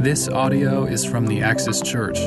This 0.00 0.28
audio 0.30 0.86
is 0.86 1.04
from 1.04 1.26
the 1.26 1.42
Axis 1.42 1.82
Church 1.82 2.20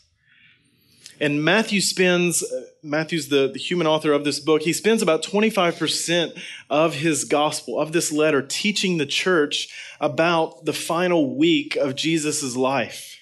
And 1.19 1.43
Matthew 1.43 1.79
spends, 1.79 2.43
uh, 2.43 2.65
Matthew's 2.83 3.29
the, 3.29 3.49
the 3.51 3.59
human 3.59 3.87
author 3.87 4.11
of 4.11 4.25
this 4.25 4.39
book, 4.39 4.63
he 4.63 4.73
spends 4.73 5.01
about 5.01 5.23
25% 5.23 6.37
of 6.69 6.95
his 6.95 7.23
gospel, 7.23 7.79
of 7.79 7.93
this 7.93 8.11
letter, 8.11 8.41
teaching 8.41 8.97
the 8.97 9.05
church 9.05 9.69
about 10.01 10.65
the 10.65 10.73
final 10.73 11.35
week 11.35 11.75
of 11.77 11.95
Jesus' 11.95 12.55
life. 12.55 13.21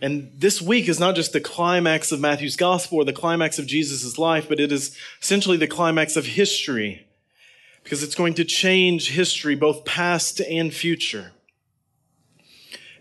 And 0.00 0.32
this 0.36 0.60
week 0.60 0.88
is 0.88 1.00
not 1.00 1.16
just 1.16 1.32
the 1.32 1.40
climax 1.40 2.12
of 2.12 2.20
Matthew's 2.20 2.56
gospel 2.56 2.98
or 2.98 3.04
the 3.04 3.12
climax 3.12 3.58
of 3.58 3.66
Jesus' 3.66 4.18
life, 4.18 4.48
but 4.48 4.60
it 4.60 4.72
is 4.72 4.96
essentially 5.22 5.56
the 5.56 5.66
climax 5.66 6.16
of 6.16 6.26
history 6.26 7.06
because 7.84 8.02
it's 8.02 8.14
going 8.14 8.34
to 8.34 8.44
change 8.44 9.10
history, 9.10 9.54
both 9.54 9.84
past 9.84 10.40
and 10.40 10.74
future. 10.74 11.32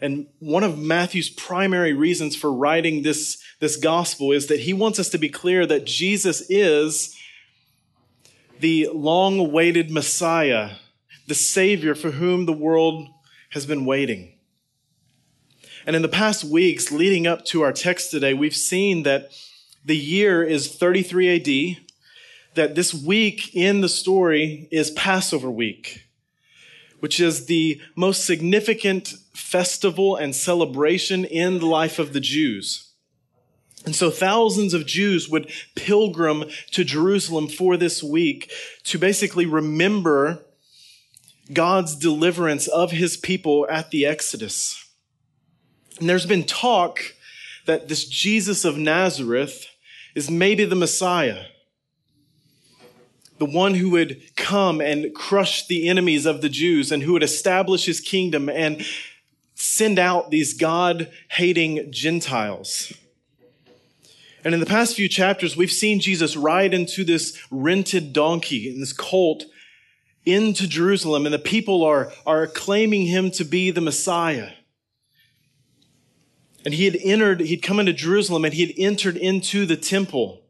And 0.01 0.27
one 0.39 0.63
of 0.63 0.77
Matthew's 0.77 1.29
primary 1.29 1.93
reasons 1.93 2.35
for 2.35 2.51
writing 2.51 3.03
this, 3.03 3.41
this 3.59 3.77
gospel 3.77 4.33
is 4.33 4.47
that 4.47 4.59
he 4.59 4.73
wants 4.73 4.99
us 4.99 5.07
to 5.09 5.17
be 5.17 5.29
clear 5.29 5.65
that 5.65 5.85
Jesus 5.85 6.43
is 6.49 7.17
the 8.59 8.89
long 8.93 9.39
awaited 9.39 9.89
Messiah, 9.89 10.71
the 11.27 11.35
Savior 11.35 11.95
for 11.95 12.11
whom 12.11 12.45
the 12.45 12.53
world 12.53 13.07
has 13.51 13.65
been 13.65 13.85
waiting. 13.85 14.33
And 15.85 15.95
in 15.95 16.01
the 16.01 16.09
past 16.09 16.43
weeks 16.43 16.91
leading 16.91 17.25
up 17.25 17.45
to 17.45 17.61
our 17.61 17.71
text 17.71 18.11
today, 18.11 18.33
we've 18.33 18.55
seen 18.55 19.03
that 19.03 19.29
the 19.85 19.97
year 19.97 20.43
is 20.43 20.75
33 20.75 21.77
AD, 21.77 21.85
that 22.55 22.75
this 22.75 22.93
week 22.93 23.55
in 23.55 23.81
the 23.81 23.89
story 23.89 24.67
is 24.71 24.91
Passover 24.91 25.49
week, 25.49 26.05
which 26.99 27.19
is 27.19 27.45
the 27.45 27.81
most 27.95 28.25
significant 28.25 29.15
festival 29.33 30.15
and 30.15 30.35
celebration 30.35 31.25
in 31.25 31.59
the 31.59 31.65
life 31.65 31.99
of 31.99 32.13
the 32.13 32.19
Jews. 32.19 32.89
And 33.85 33.95
so 33.95 34.09
thousands 34.09 34.73
of 34.73 34.85
Jews 34.85 35.27
would 35.27 35.51
pilgrim 35.75 36.45
to 36.71 36.83
Jerusalem 36.83 37.47
for 37.47 37.75
this 37.75 38.01
week 38.01 38.51
to 38.85 38.97
basically 38.97 39.45
remember 39.45 40.45
God's 41.51 41.95
deliverance 41.95 42.67
of 42.67 42.91
his 42.91 43.17
people 43.17 43.67
at 43.69 43.91
the 43.91 44.05
Exodus. 44.05 44.79
And 45.99 46.07
there's 46.07 46.25
been 46.25 46.45
talk 46.45 47.01
that 47.65 47.89
this 47.89 48.05
Jesus 48.05 48.63
of 48.63 48.77
Nazareth 48.77 49.67
is 50.15 50.29
maybe 50.29 50.63
the 50.63 50.75
Messiah 50.75 51.45
the 53.43 53.57
one 53.57 53.73
who 53.73 53.89
would 53.89 54.21
come 54.37 54.79
and 54.79 55.13
crush 55.13 55.67
the 55.67 55.89
enemies 55.89 56.25
of 56.25 56.39
the 56.39 56.47
Jews 56.47 56.93
and 56.93 57.03
who 57.03 57.11
would 57.11 57.23
establish 57.23 57.85
his 57.85 57.99
kingdom 57.99 58.47
and 58.47 58.85
send 59.53 59.99
out 59.99 60.31
these 60.31 60.53
God 60.53 61.11
hating 61.27 61.91
Gentiles. 61.91 62.93
And 64.45 64.53
in 64.53 64.61
the 64.61 64.65
past 64.65 64.95
few 64.95 65.09
chapters, 65.09 65.57
we've 65.57 65.69
seen 65.69 65.99
Jesus 65.99 66.37
ride 66.37 66.73
into 66.73 67.03
this 67.03 67.37
rented 67.51 68.13
donkey 68.13 68.69
in 68.69 68.79
this 68.79 68.93
colt 68.93 69.43
into 70.25 70.65
Jerusalem, 70.65 71.25
and 71.25 71.33
the 71.33 71.39
people 71.39 71.83
are, 71.83 72.13
are 72.25 72.47
claiming 72.47 73.07
him 73.07 73.29
to 73.31 73.43
be 73.43 73.71
the 73.71 73.81
Messiah. 73.81 74.51
And 76.63 76.73
he 76.73 76.85
had 76.85 76.95
entered, 77.03 77.41
he'd 77.41 77.61
come 77.61 77.81
into 77.81 77.91
Jerusalem 77.91 78.45
and 78.45 78.53
he 78.53 78.65
had 78.65 78.75
entered 78.77 79.17
into 79.17 79.65
the 79.65 79.75
temple. 79.75 80.42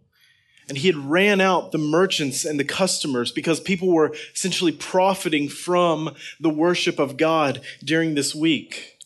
And 0.69 0.77
he 0.77 0.87
had 0.87 0.95
ran 0.95 1.41
out 1.41 1.71
the 1.71 1.77
merchants 1.77 2.45
and 2.45 2.59
the 2.59 2.63
customers 2.63 3.31
because 3.31 3.59
people 3.59 3.89
were 3.89 4.15
essentially 4.33 4.71
profiting 4.71 5.49
from 5.49 6.15
the 6.39 6.49
worship 6.49 6.99
of 6.99 7.17
God 7.17 7.61
during 7.83 8.15
this 8.15 8.33
week. 8.33 8.97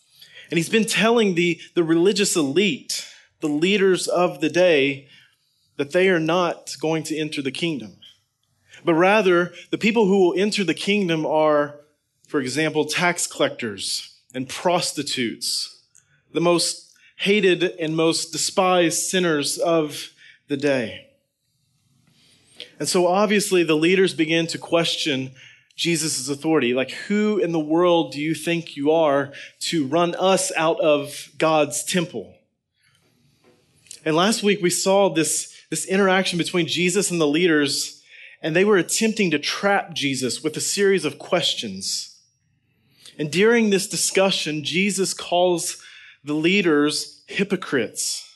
And 0.49 0.57
he's 0.57 0.69
been 0.69 0.85
telling 0.85 1.35
the, 1.35 1.59
the 1.73 1.83
religious 1.83 2.35
elite, 2.35 3.07
the 3.41 3.49
leaders 3.49 4.07
of 4.07 4.39
the 4.39 4.49
day, 4.49 5.07
that 5.77 5.91
they 5.91 6.09
are 6.09 6.19
not 6.19 6.75
going 6.79 7.03
to 7.03 7.17
enter 7.17 7.41
the 7.41 7.51
kingdom. 7.51 7.97
But 8.85 8.95
rather, 8.95 9.53
the 9.69 9.77
people 9.77 10.05
who 10.05 10.19
will 10.19 10.39
enter 10.39 10.63
the 10.63 10.73
kingdom 10.73 11.25
are, 11.25 11.81
for 12.27 12.39
example, 12.39 12.85
tax 12.85 13.27
collectors 13.27 14.15
and 14.33 14.47
prostitutes, 14.47 15.81
the 16.33 16.41
most 16.41 16.93
hated 17.17 17.63
and 17.63 17.95
most 17.95 18.31
despised 18.31 18.99
sinners 19.03 19.57
of 19.57 20.09
the 20.47 20.57
day. 20.57 21.06
And 22.79 22.87
so 22.87 23.07
obviously 23.07 23.63
the 23.63 23.75
leaders 23.75 24.13
begin 24.13 24.47
to 24.47 24.57
question 24.57 25.31
Jesus' 25.75 26.29
authority. 26.29 26.73
Like, 26.73 26.91
who 26.91 27.37
in 27.37 27.51
the 27.51 27.59
world 27.59 28.11
do 28.11 28.21
you 28.21 28.35
think 28.35 28.75
you 28.75 28.91
are 28.91 29.31
to 29.61 29.87
run 29.87 30.15
us 30.15 30.51
out 30.55 30.79
of 30.79 31.29
God's 31.37 31.83
temple? 31.83 32.33
And 34.05 34.15
last 34.15 34.43
week 34.43 34.61
we 34.61 34.69
saw 34.69 35.09
this, 35.09 35.53
this 35.69 35.85
interaction 35.85 36.37
between 36.37 36.67
Jesus 36.67 37.11
and 37.11 37.19
the 37.19 37.27
leaders, 37.27 38.01
and 38.41 38.55
they 38.55 38.65
were 38.65 38.77
attempting 38.77 39.31
to 39.31 39.39
trap 39.39 39.93
Jesus 39.93 40.43
with 40.43 40.55
a 40.55 40.61
series 40.61 41.05
of 41.05 41.19
questions. 41.19 42.19
And 43.17 43.31
during 43.31 43.69
this 43.69 43.87
discussion, 43.87 44.63
Jesus 44.63 45.13
calls 45.13 45.81
the 46.23 46.33
leaders 46.33 47.23
hypocrites 47.27 48.27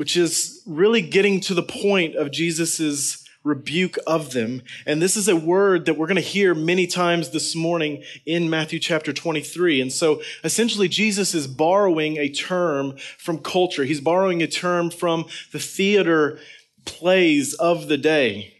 which 0.00 0.16
is 0.16 0.62
really 0.64 1.02
getting 1.02 1.40
to 1.40 1.52
the 1.52 1.62
point 1.62 2.14
of 2.14 2.30
Jesus's 2.30 3.19
rebuke 3.42 3.96
of 4.06 4.32
them. 4.32 4.62
And 4.86 5.00
this 5.00 5.16
is 5.16 5.28
a 5.28 5.36
word 5.36 5.86
that 5.86 5.96
we're 5.96 6.06
going 6.06 6.16
to 6.16 6.20
hear 6.20 6.54
many 6.54 6.86
times 6.86 7.30
this 7.30 7.56
morning 7.56 8.02
in 8.26 8.50
Matthew 8.50 8.78
chapter 8.78 9.12
23. 9.12 9.80
And 9.80 9.92
so 9.92 10.20
essentially 10.44 10.88
Jesus 10.88 11.34
is 11.34 11.46
borrowing 11.46 12.18
a 12.18 12.28
term 12.28 12.96
from 13.18 13.38
culture. 13.38 13.84
He's 13.84 14.00
borrowing 14.00 14.42
a 14.42 14.46
term 14.46 14.90
from 14.90 15.26
the 15.52 15.58
theater 15.58 16.38
plays 16.84 17.54
of 17.54 17.88
the 17.88 17.98
day. 17.98 18.54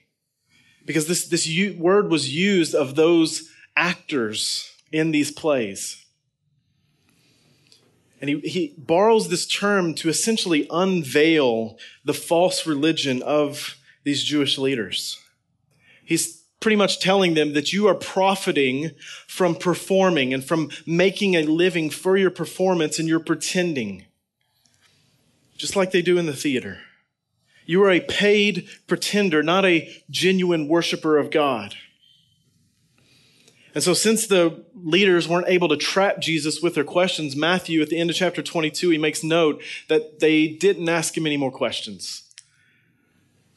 Because 0.86 1.06
this, 1.06 1.28
this 1.28 1.48
word 1.76 2.10
was 2.10 2.34
used 2.34 2.74
of 2.74 2.96
those 2.96 3.50
actors 3.76 4.72
in 4.90 5.10
these 5.10 5.30
plays. 5.30 6.04
And 8.20 8.28
he, 8.28 8.40
he 8.40 8.74
borrows 8.76 9.28
this 9.28 9.46
term 9.46 9.94
to 9.96 10.08
essentially 10.08 10.66
unveil 10.70 11.78
the 12.04 12.12
false 12.12 12.66
religion 12.66 13.22
of 13.22 13.76
these 14.04 14.22
Jewish 14.22 14.58
leaders. 14.58 15.18
He's 16.04 16.40
pretty 16.60 16.76
much 16.76 17.00
telling 17.00 17.34
them 17.34 17.54
that 17.54 17.72
you 17.72 17.88
are 17.88 17.94
profiting 17.94 18.90
from 19.26 19.54
performing 19.54 20.32
and 20.34 20.44
from 20.44 20.70
making 20.86 21.34
a 21.34 21.42
living 21.42 21.90
for 21.90 22.16
your 22.16 22.30
performance 22.30 22.98
and 22.98 23.08
you're 23.08 23.18
pretending, 23.18 24.04
just 25.56 25.74
like 25.74 25.90
they 25.90 26.02
do 26.02 26.18
in 26.18 26.26
the 26.26 26.36
theater. 26.36 26.78
You 27.64 27.82
are 27.84 27.90
a 27.90 28.00
paid 28.00 28.68
pretender, 28.86 29.42
not 29.42 29.64
a 29.64 29.88
genuine 30.10 30.68
worshiper 30.68 31.16
of 31.16 31.30
God. 31.30 31.74
And 33.74 33.84
so, 33.84 33.94
since 33.94 34.26
the 34.26 34.64
leaders 34.74 35.28
weren't 35.28 35.48
able 35.48 35.68
to 35.68 35.76
trap 35.76 36.18
Jesus 36.18 36.60
with 36.60 36.74
their 36.74 36.84
questions, 36.84 37.36
Matthew, 37.36 37.80
at 37.80 37.88
the 37.88 37.98
end 37.98 38.10
of 38.10 38.16
chapter 38.16 38.42
22, 38.42 38.90
he 38.90 38.98
makes 38.98 39.22
note 39.22 39.62
that 39.88 40.18
they 40.18 40.48
didn't 40.48 40.88
ask 40.88 41.16
him 41.16 41.24
any 41.24 41.36
more 41.36 41.52
questions. 41.52 42.29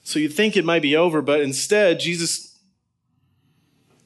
So 0.03 0.19
you'd 0.19 0.33
think 0.33 0.55
it 0.55 0.65
might 0.65 0.81
be 0.81 0.95
over, 0.95 1.21
but 1.21 1.39
instead, 1.39 1.99
Jesus 1.99 2.59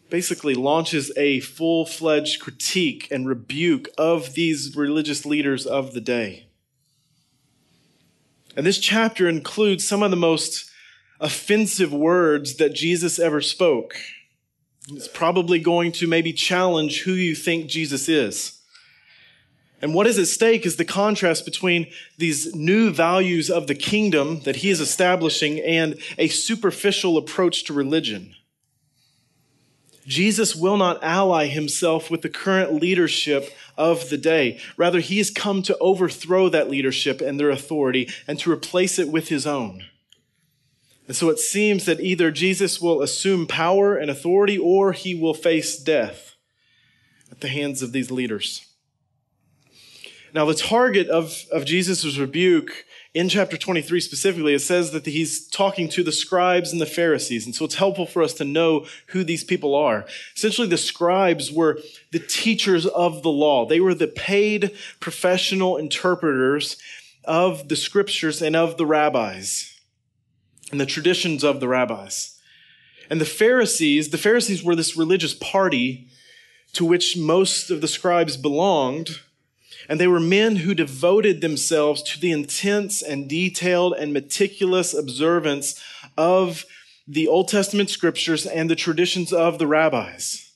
basically 0.09 0.53
launches 0.53 1.11
a 1.17 1.39
full 1.41 1.85
fledged 1.85 2.39
critique 2.39 3.07
and 3.11 3.27
rebuke 3.27 3.89
of 3.97 4.35
these 4.35 4.75
religious 4.75 5.25
leaders 5.25 5.65
of 5.65 5.94
the 5.94 6.01
day. 6.01 6.47
And 8.55 8.65
this 8.65 8.77
chapter 8.77 9.27
includes 9.27 9.88
some 9.88 10.01
of 10.03 10.11
the 10.11 10.17
most 10.17 10.69
offensive 11.19 11.94
words 11.94 12.55
that 12.55 12.73
Jesus 12.73 13.19
ever 13.19 13.41
spoke. 13.41 13.95
It's 14.89 15.07
probably 15.07 15.59
going 15.59 15.91
to 15.94 16.07
maybe 16.07 16.31
challenge 16.31 17.01
who 17.01 17.11
you 17.13 17.35
think 17.35 17.67
Jesus 17.67 18.07
is. 18.07 18.56
And 19.81 19.94
what 19.94 20.07
is 20.07 20.18
at 20.18 20.27
stake 20.27 20.65
is 20.65 20.77
the 20.77 20.85
contrast 20.85 21.45
between 21.45 21.88
these 22.18 22.56
new 22.56 22.91
values 22.91 23.50
of 23.50 23.68
the 23.68 23.75
kingdom 23.75 24.41
that 24.41 24.57
he 24.57 24.69
is 24.69 24.79
establishing 24.79 25.59
and 25.59 26.00
a 26.18 26.27
superficial 26.27 27.18
approach 27.18 27.63
to 27.65 27.74
religion. 27.74 28.33
Jesus 30.07 30.56
will 30.56 30.77
not 30.77 31.03
ally 31.03 31.47
himself 31.47 32.09
with 32.09 32.21
the 32.21 32.29
current 32.29 32.74
leadership 32.74 33.53
of 33.77 34.09
the 34.09 34.18
day. 34.18 34.59
Rather, 34.77 35.00
he 35.00 35.18
has 35.18 35.29
come 35.29 35.62
to 35.63 35.77
overthrow 35.80 36.50
that 36.50 36.69
leadership 36.69 37.21
and 37.21 37.39
their 37.39 37.50
authority 37.50 38.09
and 38.25 38.39
to 38.39 38.51
replace 38.51 38.97
it 38.97 39.09
with 39.09 39.27
his 39.27 39.45
own. 39.45 39.83
And 41.07 41.15
so 41.15 41.30
it 41.30 41.39
seems 41.39 41.85
that 41.85 42.00
either 42.00 42.31
Jesus 42.31 42.81
will 42.81 43.01
assume 43.01 43.47
power 43.47 43.95
and 43.95 44.09
authority 44.09 44.57
or 44.57 44.94
he 44.94 45.13
will 45.13 45.33
face 45.33 45.77
death 45.77 46.35
at 47.30 47.41
the 47.41 47.47
hands 47.47 47.81
of 47.81 47.91
these 47.91 48.09
leaders. 48.09 48.67
Now, 50.38 50.45
the 50.45 50.54
target 50.54 51.07
of, 51.07 51.45
of 51.51 51.66
Jesus' 51.66 52.19
rebuke 52.19 52.86
in 53.16 53.28
chapter 53.28 53.57
23 53.57 54.00
specifically, 54.00 54.54
it 54.54 54.60
says 54.60 54.92
that 54.92 55.07
he's 55.07 55.48
talking 55.48 55.89
to 55.89 56.04
the 56.04 56.12
scribes 56.12 56.72
and 56.72 56.80
the 56.80 56.86
Pharisees. 56.86 57.48
And 57.48 57.56
so 57.56 57.66
it's 57.66 57.74
helpful 57.74 58.06
for 58.06 58.22
us 58.22 58.36
to 58.36 58.45
know 58.45 58.86
who 59.07 59.24
these 59.24 59.44
people 59.44 59.74
are. 59.74 60.06
Essentially, 60.36 60.68
the 60.68 60.78
scribes 60.78 61.51
were 61.51 61.80
the 62.12 62.19
teachers 62.19 62.86
of 62.86 63.24
the 63.24 63.31
law. 63.31 63.66
They 63.66 63.80
were 63.80 63.95
the 63.95 64.06
paid 64.06 64.75
professional 65.00 65.75
interpreters 65.75 66.78
of 67.24 67.68
the 67.68 67.75
scriptures 67.75 68.40
and 68.40 68.56
of 68.56 68.78
the 68.78 68.86
rabbis 68.86 69.74
and 70.72 70.80
the 70.80 70.86
traditions 70.86 71.44
of 71.44 71.60
the 71.60 71.68
rabbis. 71.68 72.40
And 73.10 73.19
the 73.19 73.25
Pharisees, 73.25 74.10
the 74.10 74.19
Pharisees 74.19 74.63
were 74.63 74.75
this 74.75 74.95
religious 74.95 75.33
party 75.33 76.10
to 76.74 76.86
which 76.86 77.18
most 77.18 77.72
of 77.72 77.81
the 77.81 77.88
scribes 77.88 78.38
belonged 78.38 79.22
and 79.89 80.00
they 80.00 80.07
were 80.07 80.19
men 80.19 80.57
who 80.57 80.74
devoted 80.74 81.42
themselves 81.42 82.04
to 82.04 82.19
the 82.19 82.31
intense 82.31 83.01
and 83.01 83.30
detailed 83.30 83.94
and 83.94 84.13
meticulous 84.13 84.94
observance 84.94 85.81
of 86.18 86.66
the 87.07 87.28
Old 87.28 87.48
Testament 87.48 87.89
scriptures 87.89 88.45
and 88.45 88.69
the 88.69 88.75
traditions 88.75 89.31
of 89.31 89.60
the 89.60 89.68
rabbis, 89.68 90.51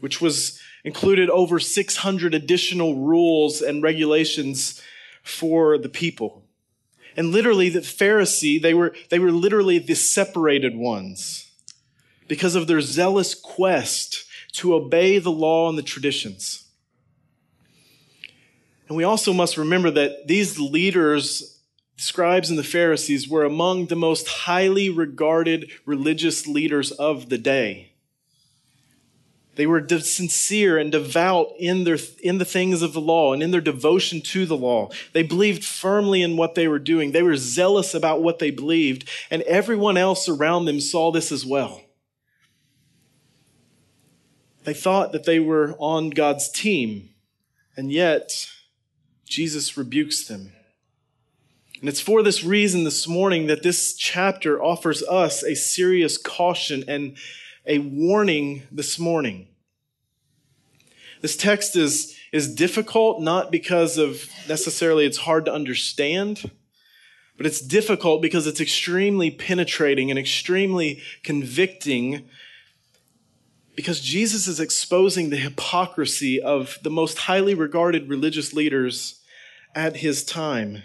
which 0.00 0.20
was 0.20 0.60
included 0.84 1.30
over 1.30 1.58
600 1.58 2.34
additional 2.34 2.94
rules 2.96 3.62
and 3.62 3.82
regulations 3.82 4.82
for 5.22 5.78
the 5.78 5.88
people. 5.88 6.44
And 7.16 7.32
literally, 7.32 7.70
the 7.70 7.80
Pharisee, 7.80 8.60
they 8.60 8.74
were, 8.74 8.94
they 9.08 9.18
were 9.18 9.32
literally 9.32 9.78
the 9.78 9.94
separated 9.94 10.76
ones 10.76 11.50
because 12.28 12.54
of 12.54 12.66
their 12.66 12.82
zealous 12.82 13.34
quest 13.34 14.26
to 14.52 14.74
obey 14.74 15.18
the 15.18 15.32
law 15.32 15.70
and 15.70 15.78
the 15.78 15.82
traditions. 15.82 16.65
And 18.88 18.96
we 18.96 19.04
also 19.04 19.32
must 19.32 19.56
remember 19.56 19.90
that 19.90 20.26
these 20.26 20.58
leaders, 20.58 21.60
scribes 21.96 22.50
and 22.50 22.58
the 22.58 22.64
Pharisees, 22.64 23.28
were 23.28 23.44
among 23.44 23.86
the 23.86 23.96
most 23.96 24.28
highly 24.28 24.90
regarded 24.90 25.70
religious 25.84 26.46
leaders 26.46 26.92
of 26.92 27.28
the 27.28 27.38
day. 27.38 27.92
They 29.56 29.66
were 29.66 29.86
sincere 29.88 30.76
and 30.76 30.92
devout 30.92 31.54
in, 31.58 31.84
their, 31.84 31.96
in 32.22 32.36
the 32.36 32.44
things 32.44 32.82
of 32.82 32.92
the 32.92 33.00
law 33.00 33.32
and 33.32 33.42
in 33.42 33.50
their 33.50 33.62
devotion 33.62 34.20
to 34.20 34.44
the 34.44 34.56
law. 34.56 34.90
They 35.14 35.22
believed 35.22 35.64
firmly 35.64 36.20
in 36.22 36.36
what 36.36 36.54
they 36.54 36.68
were 36.68 36.78
doing. 36.78 37.12
They 37.12 37.22
were 37.22 37.36
zealous 37.36 37.94
about 37.94 38.22
what 38.22 38.38
they 38.38 38.50
believed, 38.50 39.08
and 39.30 39.42
everyone 39.42 39.96
else 39.96 40.28
around 40.28 40.66
them 40.66 40.78
saw 40.78 41.10
this 41.10 41.32
as 41.32 41.46
well. 41.46 41.80
They 44.64 44.74
thought 44.74 45.12
that 45.12 45.24
they 45.24 45.40
were 45.40 45.74
on 45.78 46.10
God's 46.10 46.50
team, 46.50 47.10
and 47.78 47.90
yet 47.90 48.50
Jesus 49.26 49.76
rebukes 49.76 50.26
them. 50.26 50.52
And 51.80 51.88
it's 51.88 52.00
for 52.00 52.22
this 52.22 52.42
reason 52.42 52.84
this 52.84 53.06
morning 53.06 53.48
that 53.48 53.62
this 53.62 53.94
chapter 53.94 54.62
offers 54.62 55.02
us 55.02 55.42
a 55.42 55.54
serious 55.54 56.16
caution 56.16 56.84
and 56.88 57.16
a 57.66 57.78
warning 57.78 58.62
this 58.70 58.98
morning. 58.98 59.48
This 61.20 61.36
text 61.36 61.76
is, 61.76 62.16
is 62.32 62.54
difficult 62.54 63.20
not 63.20 63.50
because 63.50 63.98
of 63.98 64.30
necessarily 64.48 65.04
it's 65.04 65.18
hard 65.18 65.44
to 65.46 65.52
understand, 65.52 66.50
but 67.36 67.46
it's 67.46 67.60
difficult 67.60 68.22
because 68.22 68.46
it's 68.46 68.60
extremely 68.60 69.30
penetrating 69.30 70.08
and 70.10 70.18
extremely 70.18 71.02
convicting 71.22 72.28
because 73.74 74.00
Jesus 74.00 74.48
is 74.48 74.58
exposing 74.58 75.28
the 75.28 75.36
hypocrisy 75.36 76.40
of 76.40 76.78
the 76.82 76.90
most 76.90 77.18
highly 77.18 77.52
regarded 77.52 78.08
religious 78.08 78.54
leaders 78.54 79.15
at 79.76 79.98
his 79.98 80.24
time. 80.24 80.82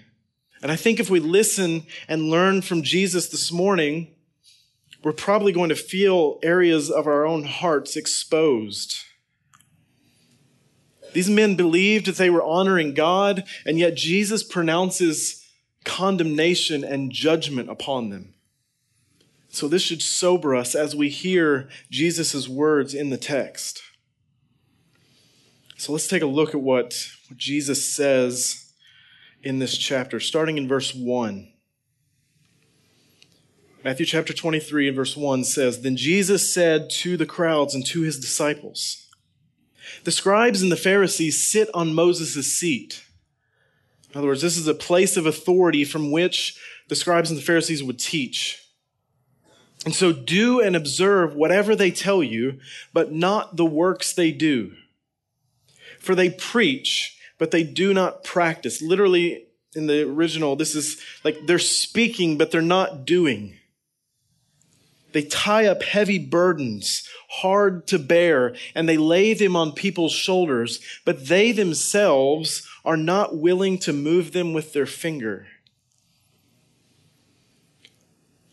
And 0.61 0.71
I 0.71 0.75
think 0.75 0.99
if 0.99 1.09
we 1.09 1.19
listen 1.19 1.85
and 2.07 2.29
learn 2.29 2.61
from 2.61 2.83
Jesus 2.83 3.29
this 3.29 3.51
morning, 3.51 4.13
we're 5.03 5.13
probably 5.13 5.51
going 5.51 5.69
to 5.69 5.75
feel 5.75 6.37
areas 6.43 6.91
of 6.91 7.07
our 7.07 7.25
own 7.25 7.45
hearts 7.45 7.95
exposed. 7.95 8.97
These 11.13 11.29
men 11.29 11.55
believed 11.55 12.05
that 12.05 12.17
they 12.17 12.29
were 12.29 12.43
honoring 12.43 12.93
God, 12.93 13.43
and 13.65 13.79
yet 13.79 13.95
Jesus 13.95 14.43
pronounces 14.43 15.47
condemnation 15.83 16.83
and 16.83 17.11
judgment 17.11 17.69
upon 17.69 18.09
them. 18.09 18.35
So 19.49 19.67
this 19.67 19.81
should 19.81 20.01
sober 20.01 20.55
us 20.55 20.75
as 20.75 20.95
we 20.95 21.09
hear 21.09 21.69
Jesus' 21.89 22.47
words 22.47 22.93
in 22.93 23.09
the 23.09 23.17
text. 23.17 23.81
So 25.75 25.91
let's 25.91 26.07
take 26.07 26.21
a 26.21 26.27
look 26.27 26.49
at 26.49 26.61
what, 26.61 27.07
what 27.27 27.37
Jesus 27.37 27.83
says 27.83 28.60
in 29.43 29.59
this 29.59 29.77
chapter, 29.77 30.19
starting 30.19 30.57
in 30.57 30.67
verse 30.67 30.93
1. 30.93 31.47
Matthew 33.83 34.05
chapter 34.05 34.31
23 34.31 34.89
and 34.89 34.95
verse 34.95 35.17
1 35.17 35.43
says, 35.43 35.81
Then 35.81 35.95
Jesus 35.95 36.53
said 36.53 36.89
to 36.91 37.17
the 37.17 37.25
crowds 37.25 37.73
and 37.73 37.85
to 37.87 38.01
his 38.01 38.19
disciples, 38.19 39.07
The 40.03 40.11
scribes 40.11 40.61
and 40.61 40.71
the 40.71 40.77
Pharisees 40.77 41.45
sit 41.45 41.67
on 41.73 41.95
Moses' 41.95 42.55
seat. 42.55 43.03
In 44.11 44.19
other 44.19 44.27
words, 44.27 44.41
this 44.41 44.57
is 44.57 44.67
a 44.67 44.75
place 44.75 45.17
of 45.17 45.25
authority 45.25 45.83
from 45.83 46.11
which 46.11 46.59
the 46.89 46.95
scribes 46.95 47.31
and 47.31 47.39
the 47.39 47.43
Pharisees 47.43 47.83
would 47.83 47.97
teach. 47.97 48.63
And 49.83 49.95
so 49.95 50.13
do 50.13 50.61
and 50.61 50.75
observe 50.75 51.33
whatever 51.33 51.75
they 51.75 51.89
tell 51.89 52.21
you, 52.21 52.59
but 52.93 53.11
not 53.11 53.55
the 53.55 53.65
works 53.65 54.13
they 54.13 54.31
do. 54.31 54.73
For 55.97 56.13
they 56.13 56.29
preach, 56.29 57.17
but 57.41 57.49
they 57.49 57.63
do 57.63 57.91
not 57.91 58.23
practice. 58.23 58.83
Literally, 58.83 59.47
in 59.73 59.87
the 59.87 60.03
original, 60.03 60.55
this 60.55 60.75
is 60.75 61.01
like 61.23 61.47
they're 61.47 61.57
speaking, 61.57 62.37
but 62.37 62.51
they're 62.51 62.61
not 62.61 63.03
doing. 63.03 63.57
They 65.11 65.23
tie 65.23 65.65
up 65.65 65.81
heavy 65.81 66.19
burdens, 66.19 67.09
hard 67.31 67.87
to 67.87 67.97
bear, 67.97 68.55
and 68.75 68.87
they 68.87 68.95
lay 68.95 69.33
them 69.33 69.55
on 69.55 69.71
people's 69.71 70.11
shoulders, 70.11 70.81
but 71.03 71.29
they 71.29 71.51
themselves 71.51 72.69
are 72.85 72.95
not 72.95 73.35
willing 73.35 73.79
to 73.79 73.91
move 73.91 74.33
them 74.33 74.53
with 74.53 74.73
their 74.73 74.85
finger. 74.85 75.47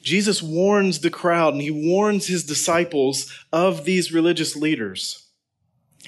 Jesus 0.00 0.42
warns 0.42 1.00
the 1.00 1.10
crowd 1.10 1.52
and 1.52 1.60
he 1.60 1.70
warns 1.70 2.26
his 2.26 2.42
disciples 2.42 3.30
of 3.52 3.84
these 3.84 4.14
religious 4.14 4.56
leaders. 4.56 5.27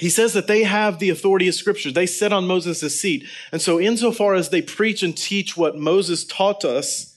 He 0.00 0.08
says 0.08 0.32
that 0.32 0.46
they 0.46 0.62
have 0.62 0.98
the 0.98 1.10
authority 1.10 1.46
of 1.46 1.54
scripture. 1.54 1.92
They 1.92 2.06
sit 2.06 2.32
on 2.32 2.46
Moses' 2.46 2.98
seat. 2.98 3.28
And 3.52 3.60
so, 3.60 3.78
insofar 3.78 4.34
as 4.34 4.48
they 4.48 4.62
preach 4.62 5.02
and 5.02 5.14
teach 5.14 5.58
what 5.58 5.76
Moses 5.76 6.24
taught 6.24 6.64
us, 6.64 7.14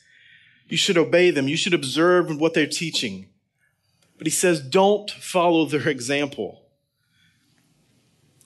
you 0.68 0.76
should 0.76 0.98
obey 0.98 1.32
them. 1.32 1.48
You 1.48 1.56
should 1.56 1.74
observe 1.74 2.36
what 2.42 2.54
they're 2.54 2.68
teaching. 2.68 3.28
But 4.18 4.28
he 4.28 4.32
says, 4.32 4.60
don't 4.60 5.10
follow 5.10 5.64
their 5.64 5.88
example. 5.88 6.60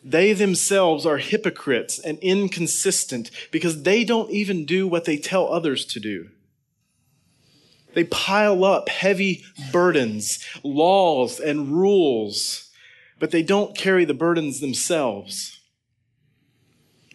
They 0.04 0.34
themselves 0.34 1.04
are 1.04 1.18
hypocrites 1.18 1.98
and 1.98 2.20
inconsistent 2.20 3.32
because 3.52 3.82
they 3.82 4.04
don't 4.04 4.30
even 4.30 4.66
do 4.66 4.88
what 4.88 5.06
they 5.06 5.18
tell 5.18 5.52
others 5.52 5.84
to 5.88 6.00
do. 6.00 6.30
They 7.96 8.04
pile 8.04 8.64
up 8.64 8.90
heavy 8.90 9.44
burdens, 9.72 10.46
laws, 10.62 11.40
and 11.40 11.70
rules, 11.70 12.67
but 13.20 13.32
they 13.32 13.44
don't 13.44 13.76
carry 13.76 14.06
the 14.06 14.14
burdens 14.14 14.60
themselves. 14.60 15.60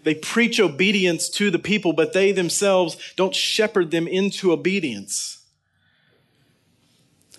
They 0.05 0.15
preach 0.15 0.59
obedience 0.59 1.29
to 1.31 1.51
the 1.51 1.59
people, 1.59 1.93
but 1.93 2.13
they 2.13 2.33
themselves 2.33 2.97
don't 3.17 3.35
shepherd 3.35 3.91
them 3.91 4.09
into 4.09 4.53
obedience. 4.53 5.43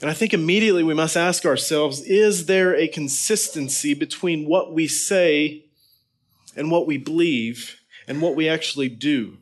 And 0.01 0.10
I 0.10 0.13
think 0.13 0.34
immediately 0.34 0.84
we 0.84 0.93
must 0.93 1.15
ask 1.15 1.46
ourselves 1.46 2.01
is 2.01 2.46
there 2.46 2.75
a 2.75 2.88
consistency 2.88 3.93
between 3.93 4.46
what 4.46 4.74
we 4.74 4.88
say 4.88 5.65
and 6.55 6.72
what 6.72 6.88
we 6.88 6.98
believe 6.98 7.77
and 8.08 8.22
what 8.22 8.36
we 8.36 8.50
actually 8.50 8.89
do? 8.89 9.38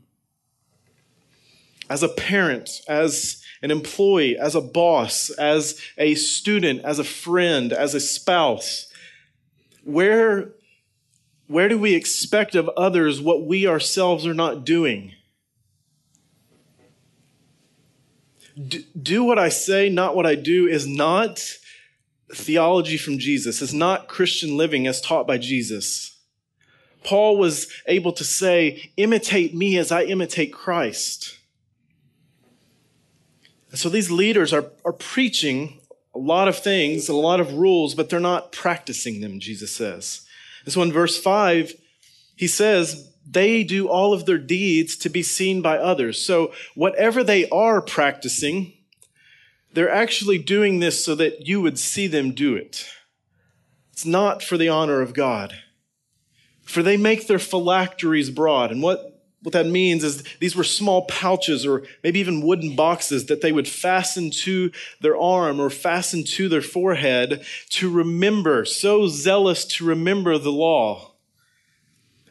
As 1.89 2.03
a 2.03 2.09
parent, 2.09 2.81
as 2.87 3.43
an 3.61 3.69
employee, 3.71 4.37
as 4.37 4.55
a 4.55 4.61
boss, 4.61 5.29
as 5.31 5.79
a 5.97 6.15
student, 6.15 6.81
as 6.83 6.99
a 6.99 7.03
friend, 7.03 7.73
as 7.73 7.93
a 7.93 7.99
spouse? 7.99 8.90
Where, 9.83 10.49
where 11.47 11.69
do 11.69 11.77
we 11.77 11.95
expect 11.95 12.55
of 12.55 12.69
others 12.69 13.21
what 13.21 13.45
we 13.45 13.67
ourselves 13.67 14.25
are 14.25 14.33
not 14.33 14.65
doing? 14.65 15.13
Do, 18.67 18.83
do 19.01 19.23
what 19.23 19.39
I 19.39 19.49
say, 19.49 19.89
not 19.89 20.15
what 20.15 20.25
I 20.25 20.35
do, 20.35 20.67
is 20.67 20.85
not 20.85 21.41
theology 22.33 22.97
from 22.97 23.17
Jesus, 23.17 23.61
is 23.61 23.73
not 23.73 24.07
Christian 24.07 24.57
living 24.57 24.87
as 24.87 25.01
taught 25.01 25.27
by 25.27 25.37
Jesus. 25.37 26.17
Paul 27.03 27.37
was 27.37 27.67
able 27.87 28.13
to 28.13 28.23
say, 28.23 28.91
imitate 28.97 29.55
me 29.55 29.77
as 29.77 29.91
I 29.91 30.03
imitate 30.03 30.53
Christ. 30.53 31.37
And 33.71 33.79
so 33.79 33.89
these 33.89 34.11
leaders 34.11 34.53
are, 34.53 34.65
are 34.85 34.93
preaching 34.93 35.80
a 36.13 36.19
lot 36.19 36.47
of 36.47 36.57
things, 36.57 37.07
a 37.07 37.15
lot 37.15 37.39
of 37.39 37.53
rules, 37.53 37.95
but 37.95 38.09
they're 38.09 38.19
not 38.19 38.51
practicing 38.51 39.21
them, 39.21 39.39
Jesus 39.39 39.73
says. 39.75 40.25
And 40.65 40.73
so 40.73 40.81
in 40.81 40.91
verse 40.91 41.17
5, 41.17 41.73
he 42.35 42.47
says, 42.47 43.09
they 43.29 43.63
do 43.63 43.87
all 43.87 44.13
of 44.13 44.25
their 44.25 44.37
deeds 44.37 44.95
to 44.97 45.09
be 45.09 45.23
seen 45.23 45.61
by 45.61 45.77
others. 45.77 46.21
So 46.21 46.53
whatever 46.75 47.23
they 47.23 47.47
are 47.49 47.81
practicing, 47.81 48.73
they're 49.73 49.91
actually 49.91 50.37
doing 50.37 50.79
this 50.79 51.03
so 51.03 51.15
that 51.15 51.47
you 51.47 51.61
would 51.61 51.79
see 51.79 52.07
them 52.07 52.33
do 52.33 52.55
it. 52.55 52.85
It's 53.93 54.05
not 54.05 54.43
for 54.43 54.57
the 54.57 54.69
honor 54.69 55.01
of 55.01 55.13
God. 55.13 55.55
For 56.63 56.83
they 56.83 56.97
make 56.97 57.27
their 57.27 57.39
phylacteries 57.39 58.29
broad. 58.29 58.71
And 58.71 58.81
what, 58.81 59.10
what 59.43 59.53
that 59.53 59.65
means 59.65 60.03
is 60.03 60.23
these 60.39 60.55
were 60.55 60.63
small 60.63 61.05
pouches 61.05 61.65
or 61.65 61.83
maybe 62.03 62.19
even 62.19 62.45
wooden 62.45 62.75
boxes 62.75 63.25
that 63.25 63.41
they 63.41 63.51
would 63.51 63.67
fasten 63.67 64.29
to 64.29 64.71
their 65.01 65.17
arm 65.17 65.59
or 65.59 65.69
fasten 65.69 66.23
to 66.23 66.47
their 66.47 66.61
forehead 66.61 67.43
to 67.69 67.89
remember, 67.89 68.65
so 68.65 69.07
zealous 69.07 69.65
to 69.65 69.85
remember 69.85 70.37
the 70.37 70.51
law. 70.51 71.11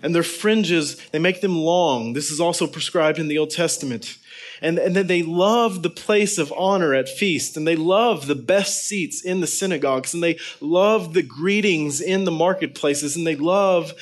And 0.03 0.15
their 0.15 0.23
fringes, 0.23 0.97
they 1.11 1.19
make 1.19 1.41
them 1.41 1.59
long. 1.59 2.15
This 2.15 2.31
is 2.31 2.41
also 2.41 2.67
prescribed 2.67 3.19
in 3.19 3.29
the 3.29 3.39
Old 3.39 3.51
Testament. 3.51 4.17
And, 4.63 4.79
and 4.79 4.95
then 4.95 5.09
they 5.09 5.23
love 5.23 5.83
the 5.83 5.91
place 5.91 6.39
of 6.39 6.53
honor 6.57 6.95
at 6.95 7.09
feast, 7.09 7.57
and 7.57 7.67
they 7.67 7.77
love 7.77 8.27
the 8.27 8.35
best 8.35 8.87
seats 8.87 9.23
in 9.23 9.41
the 9.41 9.47
synagogues, 9.47 10.15
and 10.15 10.23
they 10.23 10.39
love 10.61 11.13
the 11.13 11.23
greetings 11.23 12.01
in 12.01 12.25
the 12.25 12.31
marketplaces, 12.31 13.17
and 13.17 13.27
they 13.27 13.37
love 13.37 13.95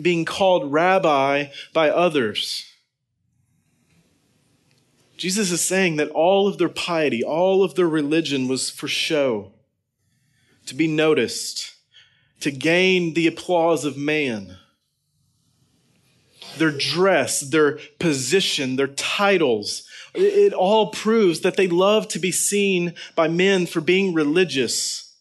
being 0.00 0.24
called 0.24 0.72
rabbi 0.72 1.46
by 1.72 1.90
others. 1.90 2.64
Jesus 5.16 5.50
is 5.50 5.62
saying 5.62 5.96
that 5.96 6.10
all 6.10 6.46
of 6.46 6.58
their 6.58 6.68
piety, 6.68 7.24
all 7.24 7.62
of 7.64 7.74
their 7.74 7.88
religion 7.88 8.48
was 8.48 8.68
for 8.68 8.86
show, 8.86 9.52
to 10.66 10.74
be 10.74 10.86
noticed, 10.86 11.74
to 12.40 12.50
gain 12.50 13.14
the 13.14 13.26
applause 13.26 13.84
of 13.84 13.96
man 13.96 14.58
their 16.58 16.70
dress, 16.70 17.40
their 17.40 17.78
position, 17.98 18.76
their 18.76 18.86
titles. 18.86 19.82
It 20.14 20.52
all 20.52 20.90
proves 20.90 21.40
that 21.40 21.56
they 21.56 21.68
love 21.68 22.08
to 22.08 22.18
be 22.18 22.32
seen 22.32 22.94
by 23.14 23.28
men 23.28 23.66
for 23.66 23.80
being 23.80 24.14
religious, 24.14 25.14